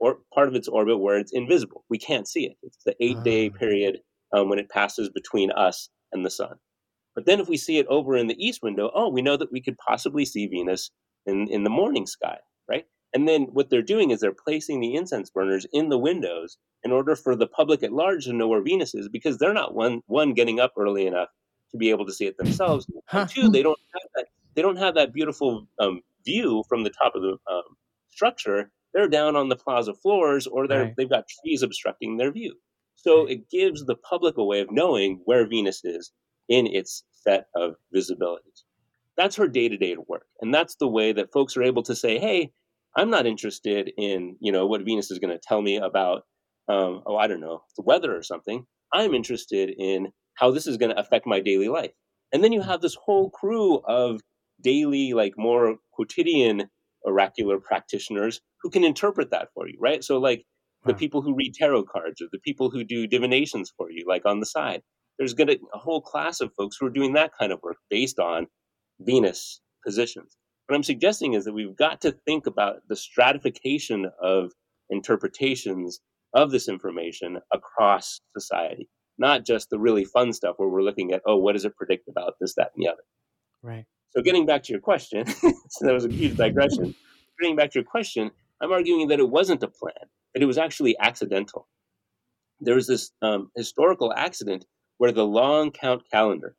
[0.00, 3.22] or part of its orbit where it's invisible we can't see it it's the eight
[3.22, 3.58] day ah.
[3.58, 3.98] period
[4.32, 6.56] um, when it passes between us and the sun
[7.14, 9.52] but then if we see it over in the east window oh we know that
[9.52, 10.90] we could possibly see venus
[11.26, 12.36] in, in the morning sky
[12.68, 12.84] right
[13.14, 16.92] and then what they're doing is they're placing the incense burners in the windows in
[16.92, 20.02] order for the public at large to know where Venus is because they're not one
[20.06, 21.28] one getting up early enough
[21.70, 22.86] to be able to see it themselves.
[23.06, 23.20] Huh.
[23.20, 26.90] And two, they don't have that they don't have that beautiful um, view from the
[26.90, 27.76] top of the um,
[28.10, 28.70] structure.
[28.94, 30.94] They're down on the plaza floors, or they're Right.
[30.96, 32.54] they've got trees obstructing their view.
[32.96, 36.12] So it gives the public a way of knowing where Venus is
[36.48, 38.64] in its set of visibilities.
[39.16, 41.94] That's her day to day work, and that's the way that folks are able to
[41.94, 42.52] say, "Hey,
[42.96, 46.22] I'm not interested in you know what Venus is going to tell me about
[46.68, 48.66] um, oh I don't know the weather or something.
[48.92, 51.92] I'm interested in how this is going to affect my daily life."
[52.32, 54.20] And then you have this whole crew of
[54.62, 56.68] daily, like more quotidian
[57.04, 60.04] oracular practitioners who can interpret that for you, right?
[60.04, 60.44] So like
[60.84, 64.26] the people who read tarot cards or the people who do divinations for you, like
[64.26, 64.82] on the side.
[65.18, 68.18] There's gonna a whole class of folks who are doing that kind of work based
[68.18, 68.46] on
[69.00, 70.36] Venus positions.
[70.66, 74.52] What I'm suggesting is that we've got to think about the stratification of
[74.90, 76.00] interpretations
[76.34, 81.22] of this information across society, not just the really fun stuff where we're looking at,
[81.26, 83.02] oh, what does it predict about this, that, and the other.
[83.62, 83.84] Right.
[84.14, 85.26] So getting back to your question,
[85.70, 86.94] so that was a huge digression.
[87.40, 89.94] Getting back to your question, I'm arguing that it wasn't a plan,
[90.34, 91.68] that it was actually accidental.
[92.60, 94.66] There was this um, historical accident
[94.98, 96.54] where the long count calendar.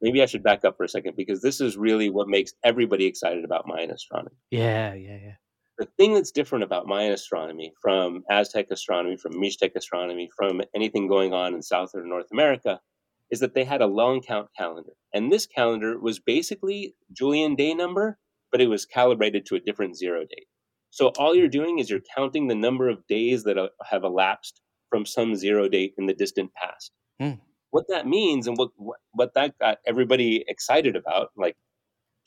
[0.00, 3.06] Maybe I should back up for a second because this is really what makes everybody
[3.06, 4.36] excited about Mayan astronomy.
[4.50, 5.34] Yeah, yeah, yeah.
[5.78, 11.06] The thing that's different about Mayan astronomy from Aztec astronomy, from Mixtec astronomy, from anything
[11.06, 12.80] going on in South or North America
[13.30, 14.92] is that they had a long count calendar.
[15.12, 18.18] And this calendar was basically Julian day number,
[18.50, 20.46] but it was calibrated to a different zero date.
[20.90, 24.60] So all you're doing is you're counting the number of days that uh, have elapsed
[24.88, 26.92] from some zero date in the distant past.
[27.20, 27.40] Hmm.
[27.70, 31.56] What that means and what, what what that got everybody excited about, like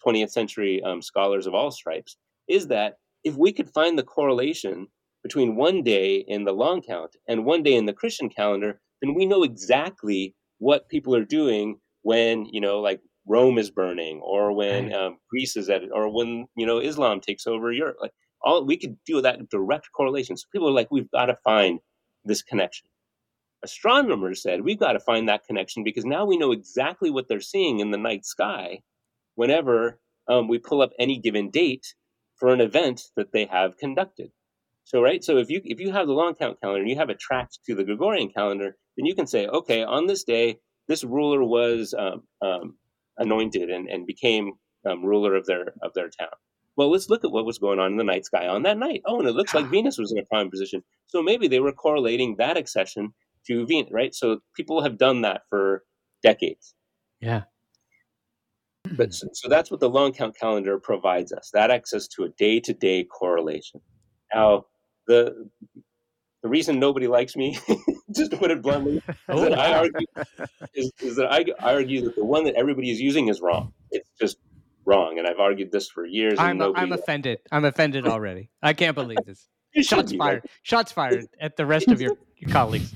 [0.06, 4.88] 20th century um, scholars of all stripes, is that if we could find the correlation
[5.24, 9.16] between one day in the long count and one day in the Christian calendar, then
[9.16, 14.54] we know exactly what people are doing when you know like Rome is burning or
[14.54, 17.98] when um, Greece is at it or when you know Islam takes over Europe.
[18.00, 20.38] Like all we could do with that direct correlation.
[20.38, 21.80] So people are like, we've got to find
[22.24, 22.88] this connection.
[23.64, 27.42] Astronomers said we've got to find that connection because now we know exactly what they're
[27.42, 28.82] seeing in the night sky
[29.36, 31.96] whenever um, we pull up any given date
[32.36, 34.32] for an event that they have conducted.
[34.84, 37.10] So right, so if you if you have the long count calendar and you have
[37.10, 41.04] it tracked to the Gregorian calendar, then you can say, okay, on this day, this
[41.04, 42.76] ruler was um, um,
[43.18, 44.54] anointed and, and became
[44.90, 46.30] um, ruler of their of their town.
[46.76, 49.02] Well, let's look at what was going on in the night sky on that night.
[49.06, 50.84] Oh, and it looks like Venus was in a prime position.
[51.08, 53.14] So maybe they were correlating that accession
[53.48, 54.16] to Venus, right?
[54.16, 55.84] So people have done that for
[56.24, 56.74] decades.
[57.20, 57.44] Yeah.
[58.94, 62.30] But so, so that's what the long count calendar provides us that access to a
[62.30, 63.82] day to day correlation.
[64.34, 64.66] Now,
[65.08, 65.50] the
[66.42, 67.58] the reason nobody likes me,
[68.16, 70.08] just to put it bluntly, is Oh, that I argue
[70.74, 73.74] is, is that I, I argue that the one that everybody is using is wrong.
[73.92, 74.38] It's just
[74.86, 76.40] wrong, and I've argued this for years.
[76.40, 77.40] I'm nobody I'm offended.
[77.52, 78.50] I'm offended already.
[78.62, 79.48] I can't believe this.
[79.82, 80.26] Shots be, right?
[80.26, 80.46] fired.
[80.64, 82.92] Shots fired at the rest of your, your colleagues.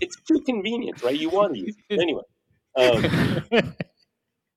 [0.00, 1.18] It's too convenient, right?
[1.18, 2.22] You want to use it anyway.
[2.76, 3.02] Um,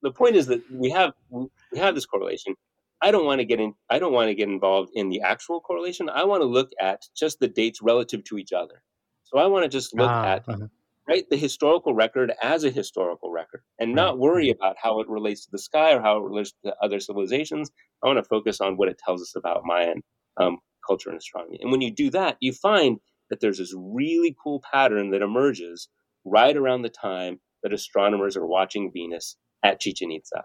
[0.01, 2.55] the point is that we have we have this correlation.
[3.01, 3.73] I don't want to get in.
[3.89, 6.09] I don't want to get involved in the actual correlation.
[6.09, 8.81] I want to look at just the dates relative to each other.
[9.23, 10.67] So I want to just look Ah, at uh-huh.
[11.07, 15.45] right the historical record as a historical record, and not worry about how it relates
[15.45, 17.69] to the sky or how it relates to other civilizations.
[18.03, 20.01] I want to focus on what it tells us about Mayan
[20.37, 20.57] um,
[20.87, 21.59] culture and astronomy.
[21.61, 25.89] And when you do that, you find that there's this really cool pattern that emerges
[26.23, 30.43] right around the time that astronomers are watching Venus at Chichen Itza.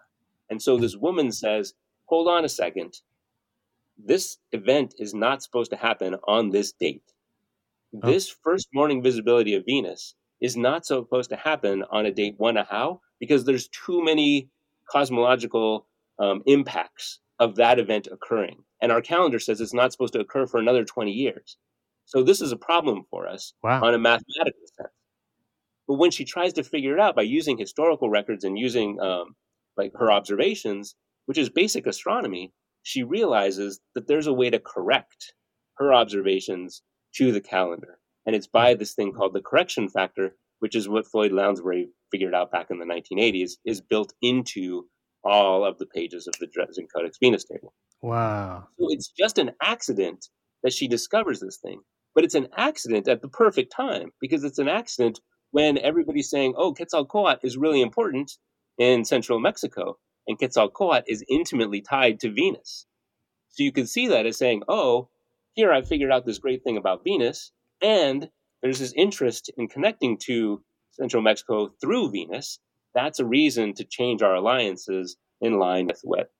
[0.51, 1.75] And so this woman says,
[2.07, 2.95] hold on a second.
[3.99, 7.03] This event is not supposed to happen on this date.
[8.03, 8.11] Oh.
[8.11, 12.57] This first morning visibility of Venus is not supposed to happen on a date one
[12.57, 14.49] Ahau because there's too many
[14.91, 15.87] cosmological
[16.19, 18.63] um, impacts of that event occurring.
[18.81, 21.57] And our calendar says it's not supposed to occur for another 20 years.
[22.07, 23.85] So this is a problem for us Wow.
[23.85, 24.91] on a mathematical sense.
[25.87, 29.37] But when she tries to figure it out by using historical records and using um,
[29.77, 30.95] like her observations,
[31.27, 32.53] which is basic astronomy,
[32.83, 35.35] she realizes that there's a way to correct
[35.79, 36.83] her observations
[37.15, 37.99] to the calendar.
[38.27, 42.35] And it's by this thing called the correction factor, which is what Floyd Lounsbury figured
[42.35, 44.87] out back in the 1980s, is built into
[45.25, 47.75] all of the pages of the Dresden Codex Venus table.
[48.01, 48.69] Wow.
[48.79, 50.27] So it's just an accident
[50.63, 51.81] that she discovers this thing.
[52.15, 55.21] But it's an accident at the perfect time because it's an accident
[55.51, 58.33] when everybody's saying, oh, Quetzalcoatl is really important
[58.79, 62.87] in central Mexico, and Quetzalcoatl is intimately tied to Venus.
[63.49, 65.09] So you can see that as saying, oh,
[65.55, 67.53] here I figured out this great thing about Venus,
[67.83, 68.31] and
[68.63, 70.63] there's this interest in connecting to
[70.93, 72.59] central Mexico through Venus.
[72.95, 76.31] that's a reason to change our alliances in line with what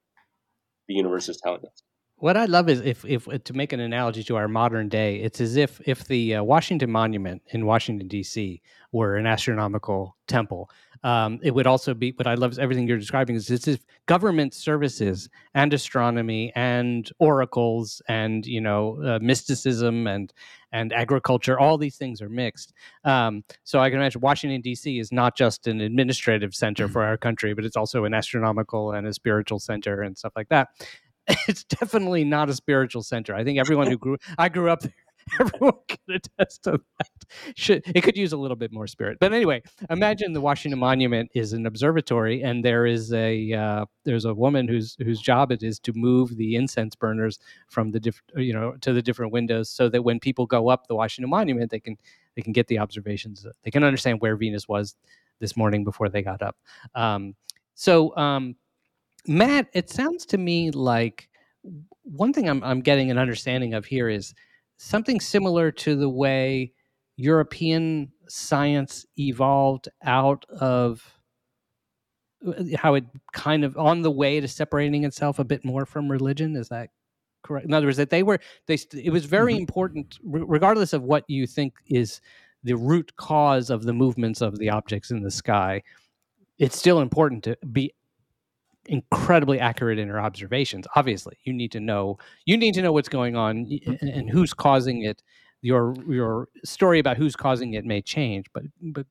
[0.87, 1.83] the universe is telling us.
[2.23, 5.41] What I love is if, if to make an analogy to our modern day, it's
[5.41, 8.63] as if if the uh, Washington Monument in Washington D.C.
[8.93, 10.71] were an astronomical temple.
[11.03, 12.13] Um, it would also be.
[12.13, 17.11] What I love is everything you're describing is it's if government services and astronomy and
[17.19, 20.33] oracles and you know uh, mysticism and
[20.71, 21.59] and agriculture.
[21.59, 22.73] All these things are mixed.
[23.03, 25.01] Um, so I can imagine Washington D.C.
[25.01, 29.09] is not just an administrative center for our country, but it's also an astronomical and
[29.09, 30.69] a spiritual center and stuff like that.
[31.49, 33.35] it's definitely not a spiritual center.
[33.35, 34.93] I think everyone who grew I grew up there,
[35.41, 37.09] everyone can attest to that.
[37.55, 39.19] Should it could use a little bit more spirit.
[39.21, 44.25] But anyway, imagine the Washington Monument is an observatory, and there is a uh, there's
[44.25, 48.45] a woman whose whose job it is to move the incense burners from the different
[48.45, 51.71] you know to the different windows, so that when people go up the Washington Monument,
[51.71, 51.97] they can
[52.35, 53.47] they can get the observations.
[53.63, 54.97] They can understand where Venus was
[55.39, 56.57] this morning before they got up.
[56.95, 57.35] Um,
[57.75, 58.57] so um,
[59.27, 61.29] Matt, it sounds to me like
[62.03, 64.35] one thing I'm, I'm getting an understanding of here is
[64.77, 66.73] something similar to the way
[67.17, 71.21] European science evolved out of
[72.47, 76.11] uh, how it kind of on the way to separating itself a bit more from
[76.11, 76.57] religion.
[76.57, 76.91] Is that
[77.43, 77.67] correct?
[77.67, 79.61] In other words, that they were they it was very mm-hmm.
[79.61, 82.21] important, regardless of what you think is
[82.65, 85.83] the root cause of the movements of the objects in the sky.
[86.59, 87.93] It's still important to be
[88.87, 93.09] incredibly accurate in her observations obviously you need to know you need to know what's
[93.09, 93.69] going on
[94.01, 95.23] and who's causing it
[95.63, 99.07] your your story about who's causing it may change but but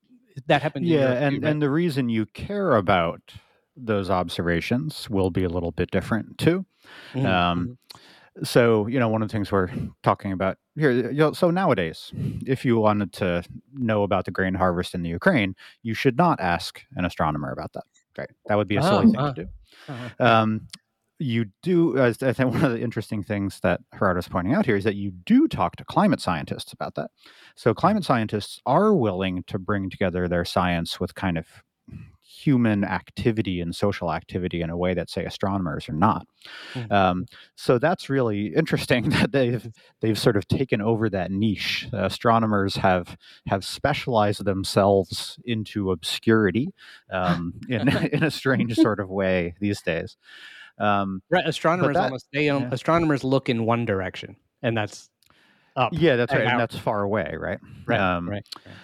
[0.48, 3.22] that happened yeah and and the reason you care about
[3.76, 6.66] those observations will be a little bit different too
[7.14, 7.26] mm-hmm.
[7.26, 8.44] um, mm-hmm.
[8.44, 9.70] so you know one of the things we're
[10.04, 12.12] talking about here you know, so nowadays
[12.46, 13.44] if you wanted to
[13.74, 17.72] know about the grain harvest in the ukraine you should not ask an astronomer about
[17.74, 17.84] that
[18.18, 19.50] right that would be a silly oh, thing uh, to do.
[19.88, 20.26] Uh-huh.
[20.26, 20.68] Um,
[21.22, 24.84] you do, I think one of the interesting things that Gerardo's pointing out here is
[24.84, 27.12] that you do talk to climate scientists about that.
[27.56, 31.46] So, climate scientists are willing to bring together their science with kind of
[32.32, 36.26] human activity and social activity in a way that say astronomers are not.
[36.74, 36.92] Mm-hmm.
[36.92, 37.26] Um,
[37.56, 39.68] so that's really interesting that they've
[40.00, 41.88] they've sort of taken over that niche.
[41.94, 43.18] Uh, astronomers have
[43.48, 46.70] have specialized themselves into obscurity
[47.12, 50.18] um, in in a strange sort of way these days.
[50.78, 52.70] Um, right, astronomers that, almost they yeah.
[52.72, 55.10] astronomers look in one direction, and that's
[55.76, 55.92] up.
[55.94, 57.60] Yeah, that's right, and that's far away, right?
[57.86, 58.48] Right, um, right.
[58.66, 58.76] right.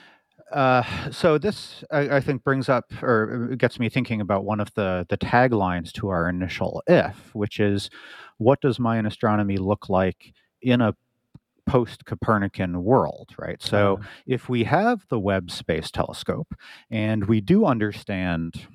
[0.52, 4.74] Uh, so this, I, I, think, brings up or gets me thinking about one of
[4.76, 7.90] the the taglines to our initial if, which is,
[8.38, 10.96] "What does Mayan astronomy look like in a
[11.66, 13.62] post Copernican world?" Right.
[13.62, 14.08] So uh-huh.
[14.26, 16.56] if we have the Webb Space Telescope
[16.90, 18.68] and we do understand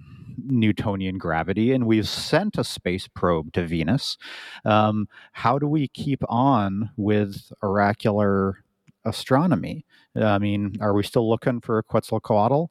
[0.45, 4.17] Newtonian gravity, and we've sent a space probe to Venus.
[4.65, 8.63] Um, how do we keep on with oracular
[9.05, 9.85] astronomy?
[10.17, 12.67] I mean, are we still looking for Quetzalcoatl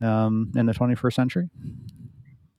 [0.00, 1.50] um, in the 21st century?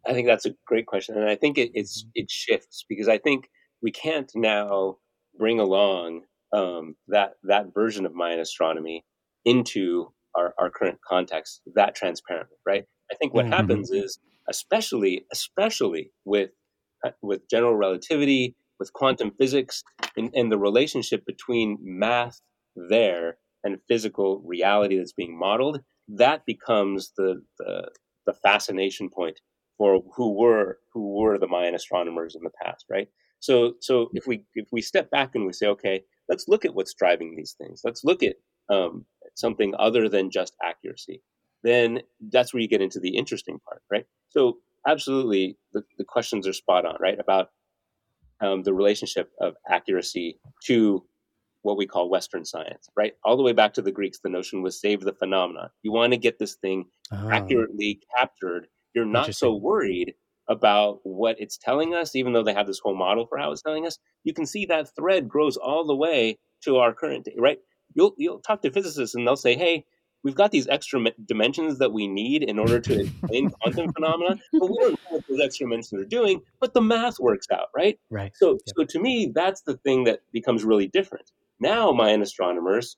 [0.06, 3.20] I think that's a great question, and I think it, it's it shifts because I
[3.20, 3.50] think
[3.84, 4.98] we can't now
[5.38, 9.06] bring along um, that that version of Mayan astronomy
[9.46, 12.86] into our, our current context that transparently, right?
[13.12, 13.54] I think what mm-hmm.
[13.54, 16.52] happens is, especially especially with
[17.06, 19.84] uh, with general relativity, with quantum physics,
[20.18, 22.42] and, and the relationship between math
[22.76, 27.90] there and physical reality that's being modeled, that becomes the, the,
[28.26, 29.40] the fascination point
[29.78, 33.08] for who were who were the Mayan astronomers in the past, right?
[33.40, 36.76] So so if we if we step back and we say, okay, let's look at
[36.76, 37.82] what's driving these things.
[37.84, 38.36] Let's look at
[38.70, 39.06] um,
[39.36, 41.22] something other than just accuracy.
[41.64, 42.02] Then
[42.32, 44.06] that's where you get into the interesting part, right?
[44.30, 44.58] So
[44.88, 47.20] absolutely, the, the questions are spot on, right?
[47.20, 47.50] About
[48.40, 51.04] um, the relationship of accuracy to
[51.64, 53.14] what we call Western science, right?
[53.24, 55.70] All the way back to the Greeks, the notion was save the phenomenon.
[55.84, 57.30] You want to get this thing oh.
[57.30, 58.68] accurately captured.
[58.94, 60.16] You're not so worried
[60.50, 63.62] about what it's telling us, even though they have this whole model for how it's
[63.62, 63.98] telling us.
[64.24, 67.60] You can see that thread grows all the way to our current day, right?
[67.94, 69.86] You'll you'll talk to physicists and they'll say, "Hey,
[70.24, 74.70] we've got these extra dimensions that we need in order to explain quantum phenomena, but
[74.70, 76.42] we don't know what those extra dimensions are doing.
[76.60, 78.00] But the math works out, right?
[78.10, 78.32] Right.
[78.36, 78.76] So, yep.
[78.78, 81.32] so to me, that's the thing that becomes really different.
[81.62, 82.98] Now, Mayan astronomers,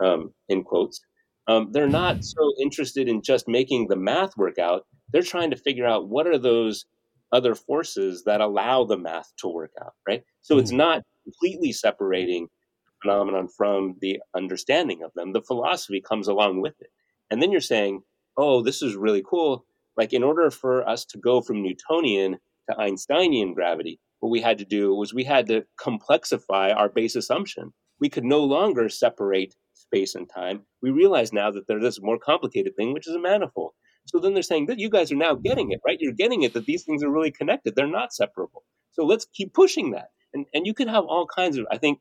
[0.00, 1.00] um, in quotes,
[1.48, 4.86] um, they're not so interested in just making the math work out.
[5.12, 6.86] They're trying to figure out what are those
[7.32, 10.22] other forces that allow the math to work out, right?
[10.42, 10.76] So it's hmm.
[10.76, 12.48] not completely separating
[13.02, 15.32] phenomenon from the understanding of them.
[15.32, 16.90] The philosophy comes along with it.
[17.30, 18.02] And then you're saying,
[18.36, 19.64] oh, this is really cool.
[19.96, 22.36] Like, in order for us to go from Newtonian
[22.70, 27.16] to Einsteinian gravity, what we had to do was we had to complexify our base
[27.16, 27.72] assumption.
[28.00, 30.62] We could no longer separate space and time.
[30.82, 33.72] We realize now that there's this more complicated thing, which is a manifold.
[34.06, 35.98] So then they're saying that you guys are now getting it, right?
[36.00, 37.74] You're getting it that these things are really connected.
[37.74, 38.64] They're not separable.
[38.92, 40.10] So let's keep pushing that.
[40.32, 42.00] And and you could have all kinds of I think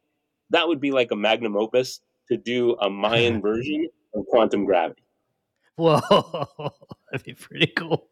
[0.52, 5.04] that would be like a magnum opus to do a Mayan version of quantum gravity.
[5.78, 6.48] Whoa,
[7.12, 8.08] that'd be pretty cool.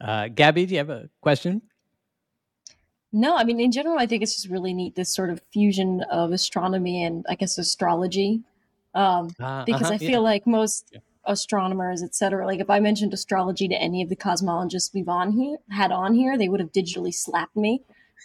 [0.00, 1.62] Uh, Gabby, do you have a question?
[3.14, 6.02] No, I mean, in general, I think it's just really neat this sort of fusion
[6.10, 8.42] of astronomy and I guess astrology.
[8.92, 10.18] Um, Uh, because uh-huh, I feel yeah.
[10.18, 10.98] like most Yeah.
[11.24, 15.58] astronomers, etc., like if I mentioned astrology to any of the cosmologists we've on here
[15.70, 17.82] had on here, they would have digitally slapped me.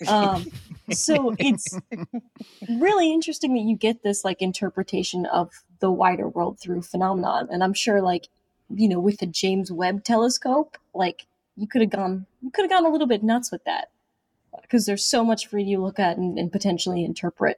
[0.07, 0.47] Um,
[0.91, 1.77] so it's
[2.67, 7.63] really interesting that you get this like interpretation of the wider world through phenomenon, and
[7.63, 8.27] I'm sure like
[8.69, 12.71] you know with the James Webb Telescope, like you could have gone you could have
[12.71, 13.89] gone a little bit nuts with that
[14.69, 17.57] because there's so much for you to look at and, and potentially interpret.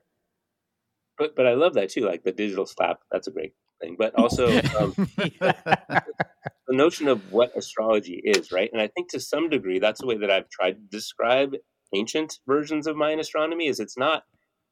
[1.18, 3.00] But but I love that too, like the digital slap.
[3.12, 3.96] That's a great thing.
[3.98, 4.48] But also
[4.80, 6.04] um, the
[6.70, 8.70] notion of what astrology is, right?
[8.72, 11.56] And I think to some degree that's the way that I've tried to describe
[11.94, 13.68] ancient versions of Mayan astronomy.
[13.68, 14.24] Is it's not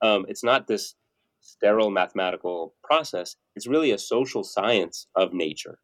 [0.02, 0.96] um, it's not this
[1.42, 3.36] sterile mathematical process.
[3.56, 5.80] It's really a social science of nature,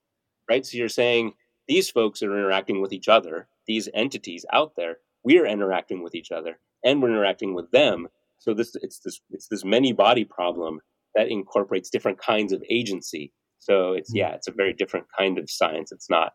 [0.50, 0.66] right?
[0.66, 1.34] So you're saying
[1.68, 4.98] these folks are interacting with each other, these entities out there.
[5.26, 8.08] We're interacting with each other, and we're interacting with them.
[8.40, 10.80] So this it's this it's this many body problem
[11.16, 13.34] that incorporates different kinds of agency.
[13.60, 14.18] So it's Mm.
[14.18, 15.92] yeah, it's a very different kind of science.
[15.92, 16.34] It's not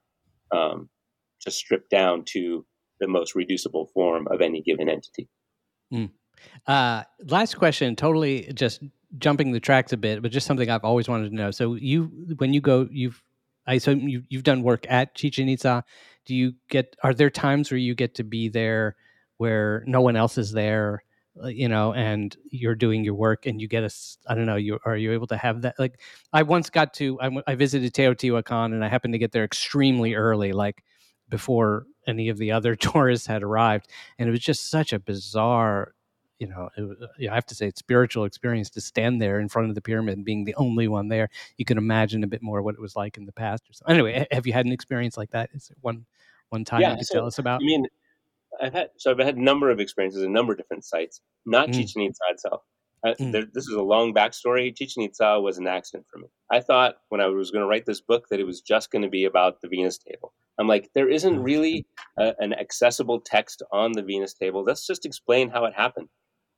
[0.53, 0.91] um,
[1.43, 2.66] just stripped down to
[2.99, 5.28] the most reducible form of any given entity.
[6.66, 8.82] Uh, last question, totally just
[9.18, 11.51] jumping the tracks a bit, but just something I've always wanted to know.
[11.51, 12.05] So you,
[12.38, 13.22] when you go, you've,
[13.66, 15.84] I assume you, you've done work at Chichen Itza.
[16.26, 16.96] Do you get?
[17.02, 18.96] Are there times where you get to be there
[19.38, 21.02] where no one else is there?
[21.42, 23.90] uh, You know, and you're doing your work, and you get a.
[24.28, 24.56] I don't know.
[24.56, 25.78] You are you able to have that?
[25.78, 26.00] Like,
[26.32, 27.18] I once got to.
[27.46, 30.84] I visited Teotihuacan, and I happened to get there extremely early, like
[31.28, 35.94] before any of the other tourists had arrived, and it was just such a bizarre
[36.41, 39.68] you know, it, I have to say, it's spiritual experience to stand there in front
[39.68, 41.28] of the pyramid and being the only one there.
[41.59, 43.62] You can imagine a bit more what it was like in the past.
[43.68, 43.95] Or something.
[43.95, 45.51] Anyway, ha- have you had an experience like that?
[45.55, 46.07] Is there one
[46.49, 47.61] one time Yeah, you could so, tell us about?
[47.61, 47.86] I mean,
[48.61, 51.20] I've had so I've had a number of experiences, in a number of different sites.
[51.47, 51.74] Not Mm.
[51.74, 52.62] Chichen Itza itself.
[53.07, 53.32] Uh, Mm.
[53.32, 54.74] there, this is a long backstory.
[54.74, 56.28] Chichen Itza was an accident for me.
[56.51, 59.03] I thought when I was going to write this book that it was just going
[59.03, 60.32] to be about the Venus table.
[60.59, 61.45] I'm like, there isn't Mm.
[61.45, 61.86] really
[62.18, 64.64] a, an accessible text on the Venus table.
[64.64, 66.09] Let's just explain how it happened.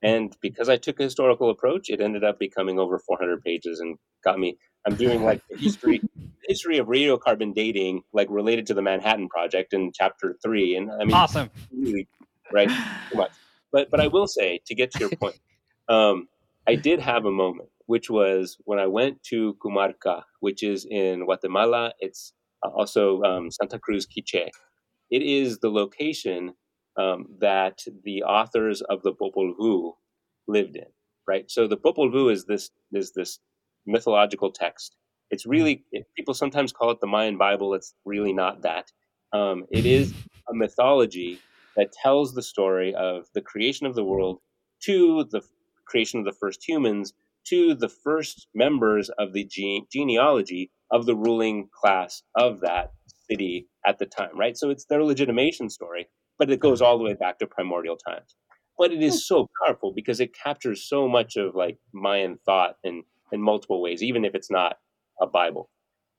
[0.03, 3.97] And because I took a historical approach, it ended up becoming over 400 pages and
[4.23, 4.57] got me.
[4.85, 6.01] I'm doing like the history
[6.43, 10.75] history of radiocarbon dating, like related to the Manhattan Project in chapter three.
[10.75, 11.49] And I mean, awesome.
[11.71, 12.05] really,
[12.51, 12.69] right?
[13.09, 13.31] Too much.
[13.71, 15.39] But but I will say to get to your point,
[15.87, 16.27] um,
[16.67, 21.23] I did have a moment, which was when I went to Cumarca, which is in
[21.23, 21.93] Guatemala.
[21.99, 24.49] It's uh, also um, Santa Cruz Quiche.
[25.09, 26.55] It is the location
[26.97, 29.93] um, that the authors of the Popol Vuh
[30.47, 30.87] lived in,
[31.27, 31.49] right?
[31.49, 33.39] So the Popol Vuh is this is this
[33.85, 34.95] mythological text.
[35.31, 37.73] It's really it, people sometimes call it the Mayan Bible.
[37.73, 38.91] It's really not that.
[39.33, 40.13] Um, it is
[40.49, 41.39] a mythology
[41.75, 44.39] that tells the story of the creation of the world
[44.83, 45.41] to the
[45.85, 47.13] creation of the first humans
[47.45, 52.91] to the first members of the gene- genealogy of the ruling class of that
[53.29, 54.57] city at the time, right?
[54.57, 56.07] So it's their legitimation story,
[56.39, 58.35] but it goes all the way back to primordial times.
[58.77, 63.03] But it is so powerful because it captures so much of like Mayan thought in
[63.31, 64.77] in multiple ways, even if it's not
[65.21, 65.69] a Bible.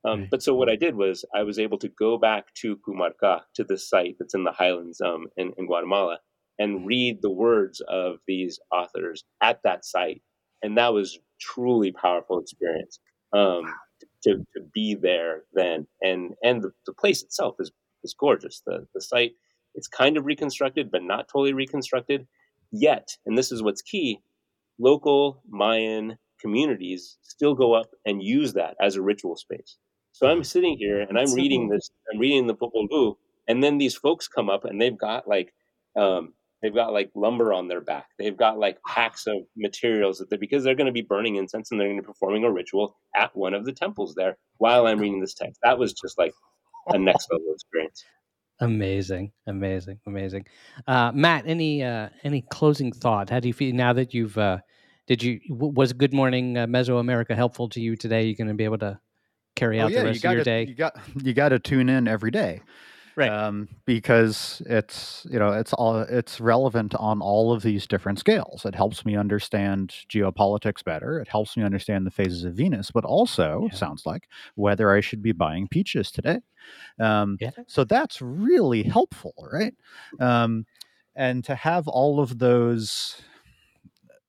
[0.04, 0.30] Um, Right.
[0.30, 3.64] But so what I did was I was able to go back to Cumarca, to
[3.64, 6.18] the site that's in the highlands um, in, in Guatemala,
[6.58, 10.22] and read the words of these authors at that site,
[10.62, 13.00] and that was truly powerful experience
[13.32, 13.74] um,
[14.22, 18.62] to, to be there then, and and the, the place itself is is gorgeous.
[18.66, 19.32] The the site
[19.74, 22.26] it's kind of reconstructed, but not totally reconstructed
[22.70, 23.16] yet.
[23.26, 24.20] And this is what's key:
[24.78, 29.76] local Mayan communities still go up and use that as a ritual space.
[30.12, 33.16] So I'm sitting here and I'm reading this, I'm reading the Popol Vuh,
[33.48, 35.52] and then these folks come up and they've got like,
[35.96, 38.06] um, they've got like lumber on their back.
[38.18, 41.70] They've got like packs of materials that they because they're going to be burning incense
[41.70, 44.86] and they're going to be performing a ritual at one of the temples there while
[44.86, 45.58] I'm reading this text.
[45.62, 46.32] That was just like
[46.88, 48.04] a next level experience.
[48.60, 50.46] Amazing, amazing, amazing.
[50.86, 53.30] Uh, Matt, any uh, any closing thought?
[53.30, 54.38] How do you feel now that you've?
[54.38, 54.58] Uh,
[55.06, 58.24] did you was Good Morning uh, Mesoamerica helpful to you today?
[58.24, 58.98] You're going to be able to
[59.56, 60.66] carry Oh out yeah, the rest of your day.
[60.66, 62.62] you got you got to tune in every day.
[63.16, 63.32] Right.
[63.32, 68.64] Um, because it's you know it's all it's relevant on all of these different scales.
[68.66, 71.20] It helps me understand geopolitics better.
[71.20, 73.72] It helps me understand the phases of Venus, but also Yeah.
[73.72, 76.40] sounds like whether I should be buying peaches today.
[76.98, 77.50] Um, Yeah.
[77.66, 79.74] so that's really helpful, right?
[80.20, 80.66] Um,
[81.16, 83.22] and to have all of those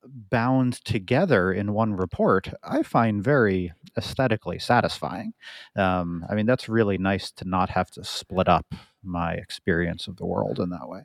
[0.05, 5.33] bound together in one report, I find very aesthetically satisfying.
[5.75, 8.65] Um, I mean, that's really nice to not have to split up
[9.03, 11.01] my experience of the world in that way.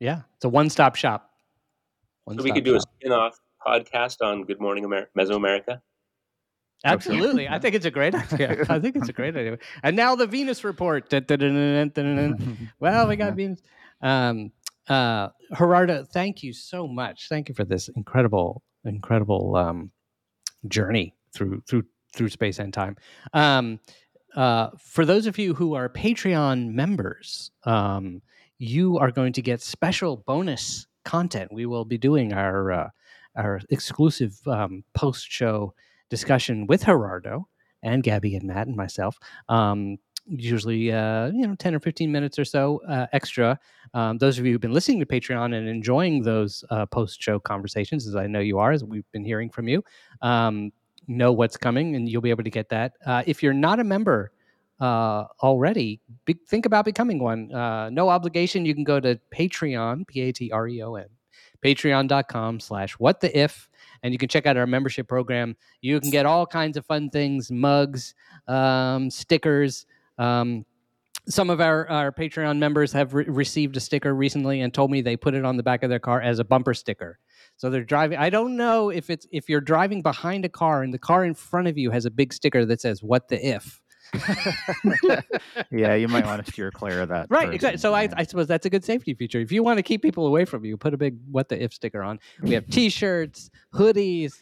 [0.00, 1.30] Yeah, it's a one-stop shop.
[2.28, 5.80] So we could do a spin-off podcast on Good Morning Amer- Mesoamerica.
[6.84, 8.64] Absolutely, I think it's a great idea.
[8.68, 9.58] I think it's a great idea.
[9.82, 11.10] And now the Venus report.
[12.80, 13.30] Well, we got Yeah.
[13.30, 13.62] Venus.
[14.02, 14.52] Um,
[14.88, 17.28] uh, Gerardo, thank you so much.
[17.28, 19.90] Thank you for this incredible, incredible um,
[20.68, 21.84] journey through through
[22.14, 22.96] through space and time.
[23.32, 23.80] Um,
[24.34, 28.22] uh, for those of you who are Patreon members, um,
[28.58, 31.52] you are going to get special bonus content.
[31.52, 32.88] We will be doing our uh,
[33.36, 35.74] our exclusive um, post show
[36.10, 37.48] discussion with Gerardo
[37.82, 39.18] and Gabby and Matt and myself.
[39.48, 39.98] Um,
[40.28, 43.58] usually, uh, you know, ten or fifteen minutes or so uh, extra.
[43.94, 47.38] Um, those of you who've been listening to Patreon and enjoying those uh, post show
[47.38, 49.82] conversations, as I know you are, as we've been hearing from you.
[50.22, 50.72] Um,
[51.08, 52.94] know what's coming and you'll be able to get that.
[53.06, 54.32] Uh, if you're not a member
[54.80, 57.52] uh, already, be, think about becoming one.
[57.54, 58.66] Uh, no obligation.
[58.66, 61.06] You can go to Patreon, P A T R E O N,
[61.64, 63.68] patreon.com slash what the if,
[64.02, 65.56] and you can check out our membership program.
[65.80, 68.14] You can get all kinds of fun things mugs,
[68.48, 69.86] um, stickers.
[70.18, 70.64] Um,
[71.28, 75.00] some of our, our Patreon members have re- received a sticker recently and told me
[75.00, 77.18] they put it on the back of their car as a bumper sticker.
[77.56, 78.18] So they're driving.
[78.18, 81.34] I don't know if it's if you're driving behind a car and the car in
[81.34, 83.82] front of you has a big sticker that says "What the if."
[85.70, 87.26] yeah, you might want to steer clear of that.
[87.30, 87.78] Right, person, exactly.
[87.78, 88.08] So I.
[88.14, 89.40] I suppose that's a good safety feature.
[89.40, 91.72] If you want to keep people away from you, put a big "What the if"
[91.72, 92.20] sticker on.
[92.42, 94.34] We have T-shirts, hoodies,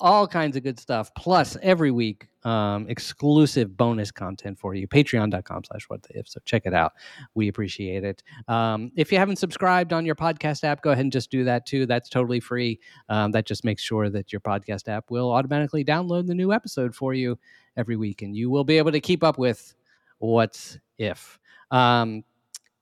[0.00, 1.10] all kinds of good stuff.
[1.14, 4.86] Plus, every week, um, exclusive bonus content for you.
[4.86, 6.28] Patreon.com/slash What the if.
[6.28, 6.92] So check it out.
[7.34, 8.22] We appreciate it.
[8.48, 11.66] Um, if you haven't subscribed on your podcast app, go ahead and just do that
[11.66, 11.86] too.
[11.86, 12.80] That's totally free.
[13.08, 16.94] Um, that just makes sure that your podcast app will automatically download the new episode
[16.94, 17.38] for you
[17.76, 19.74] every week, and you will be able to keep up with
[20.18, 21.38] what's if.
[21.70, 22.24] Um,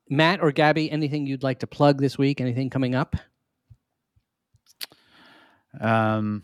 [0.09, 2.41] Matt or Gabby, anything you'd like to plug this week?
[2.41, 3.17] Anything coming up?
[5.81, 6.43] Um,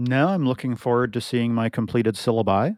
[0.00, 2.76] no, I'm looking forward to seeing my completed syllabi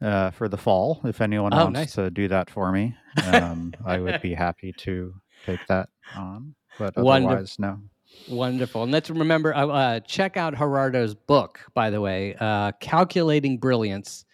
[0.00, 1.00] uh, for the fall.
[1.04, 1.92] If anyone Oh, wants nice.
[1.94, 2.96] to do that for me,
[3.26, 5.14] um, I would be happy to
[5.46, 6.54] take that on.
[6.78, 7.30] But Wonderful.
[7.30, 7.78] otherwise, no.
[8.28, 8.82] Wonderful.
[8.84, 14.24] And let's remember, uh, uh, check out Gerardo's book, by the way, uh, Calculating Brilliance,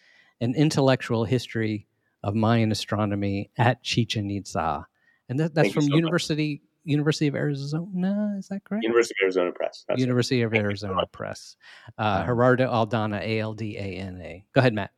[0.41, 1.87] an intellectual history
[2.23, 4.87] of Mayan astronomy at Chichen Itza.
[5.29, 5.97] And that, that's Thank from so much.
[5.97, 8.35] University University of Arizona.
[8.39, 8.83] Is that correct?
[8.85, 9.85] University of Arizona Press.
[9.89, 10.03] That's it.
[10.03, 11.07] University of Thank you so Arizona.
[11.13, 11.57] Press.
[11.99, 14.45] Uh, Um, Gerardo Aldana, A L D A N A.
[14.55, 14.91] Go ahead, Matt.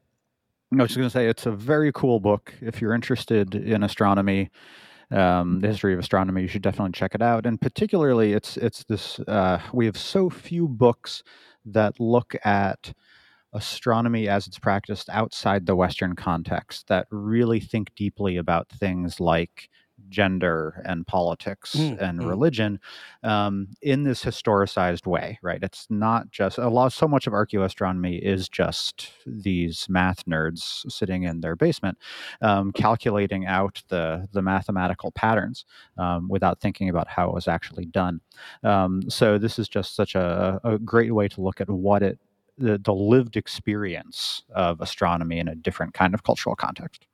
[0.72, 2.54] I was just going to say it's a very cool book.
[2.60, 4.50] If you're interested in astronomy,
[5.10, 7.44] um, the history of astronomy, you should definitely check it out.
[7.44, 9.18] And particularly, it's it's this.
[9.20, 11.24] Uh, we have so few books
[11.64, 12.92] that look at
[13.52, 19.69] astronomy as it's practiced outside the Western context that really think deeply about things like
[20.10, 22.28] gender and politics Mm, and mm.
[22.28, 22.80] religion
[23.22, 25.62] um, in this historicized way right?
[25.62, 31.22] It's not just a lot so much of archaeoastronomy is just these math nerds sitting
[31.24, 31.98] in their basement
[32.42, 35.64] um, calculating out the the mathematical patterns
[35.98, 38.20] um, without thinking about how it was actually done.
[38.62, 42.18] Um, so this is just such a, a great way to look at what it
[42.58, 47.06] the, the lived experience of astronomy in a different kind of cultural context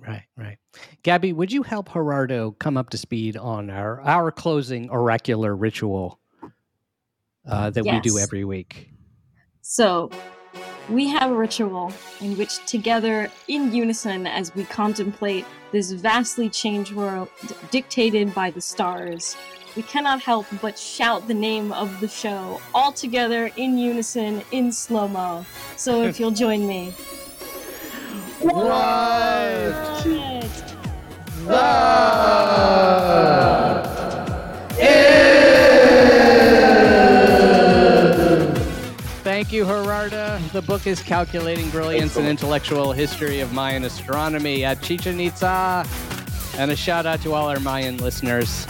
[0.00, 0.58] Right, right.
[1.02, 6.18] Gabby, would you help Gerardo come up to speed on our our closing oracular ritual
[7.48, 8.90] uh, that we do every week?
[9.60, 10.10] So,
[10.90, 16.92] we have a ritual in which, together in unison, as we contemplate this vastly changed
[16.92, 17.28] world
[17.70, 19.36] dictated by the stars,
[19.76, 24.70] we cannot help but shout the name of the show all together in unison in
[24.70, 25.46] slow mo.
[25.76, 26.92] So, if you'll join me.
[28.44, 28.74] What?
[39.22, 40.38] Thank you, Gerardo.
[40.52, 45.86] The book is Calculating Brilliance and Intellectual History of Mayan Astronomy at Chichen Itza.
[46.58, 48.66] And a shout out to all our Mayan listeners,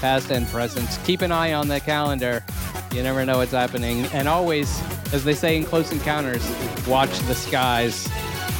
[0.00, 0.86] past and present.
[1.06, 2.44] Keep an eye on the calendar.
[2.92, 4.04] You never know what's happening.
[4.12, 4.82] And always,
[5.14, 6.46] as they say in Close Encounters,
[6.86, 8.06] watch the skies.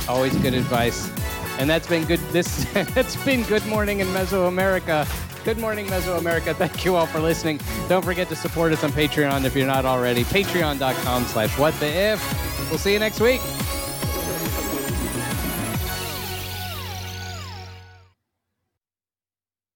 [0.09, 1.11] Always good advice.
[1.59, 2.21] And that's been good.
[2.31, 5.07] This it's been Good Morning in Mesoamerica.
[5.45, 6.55] Good morning, Mesoamerica.
[6.55, 7.61] Thank you all for listening.
[7.89, 10.25] Don't forget to support us on Patreon if you're not already.
[10.25, 12.71] Patreon.com slash what the if.
[12.71, 13.41] We'll see you next week.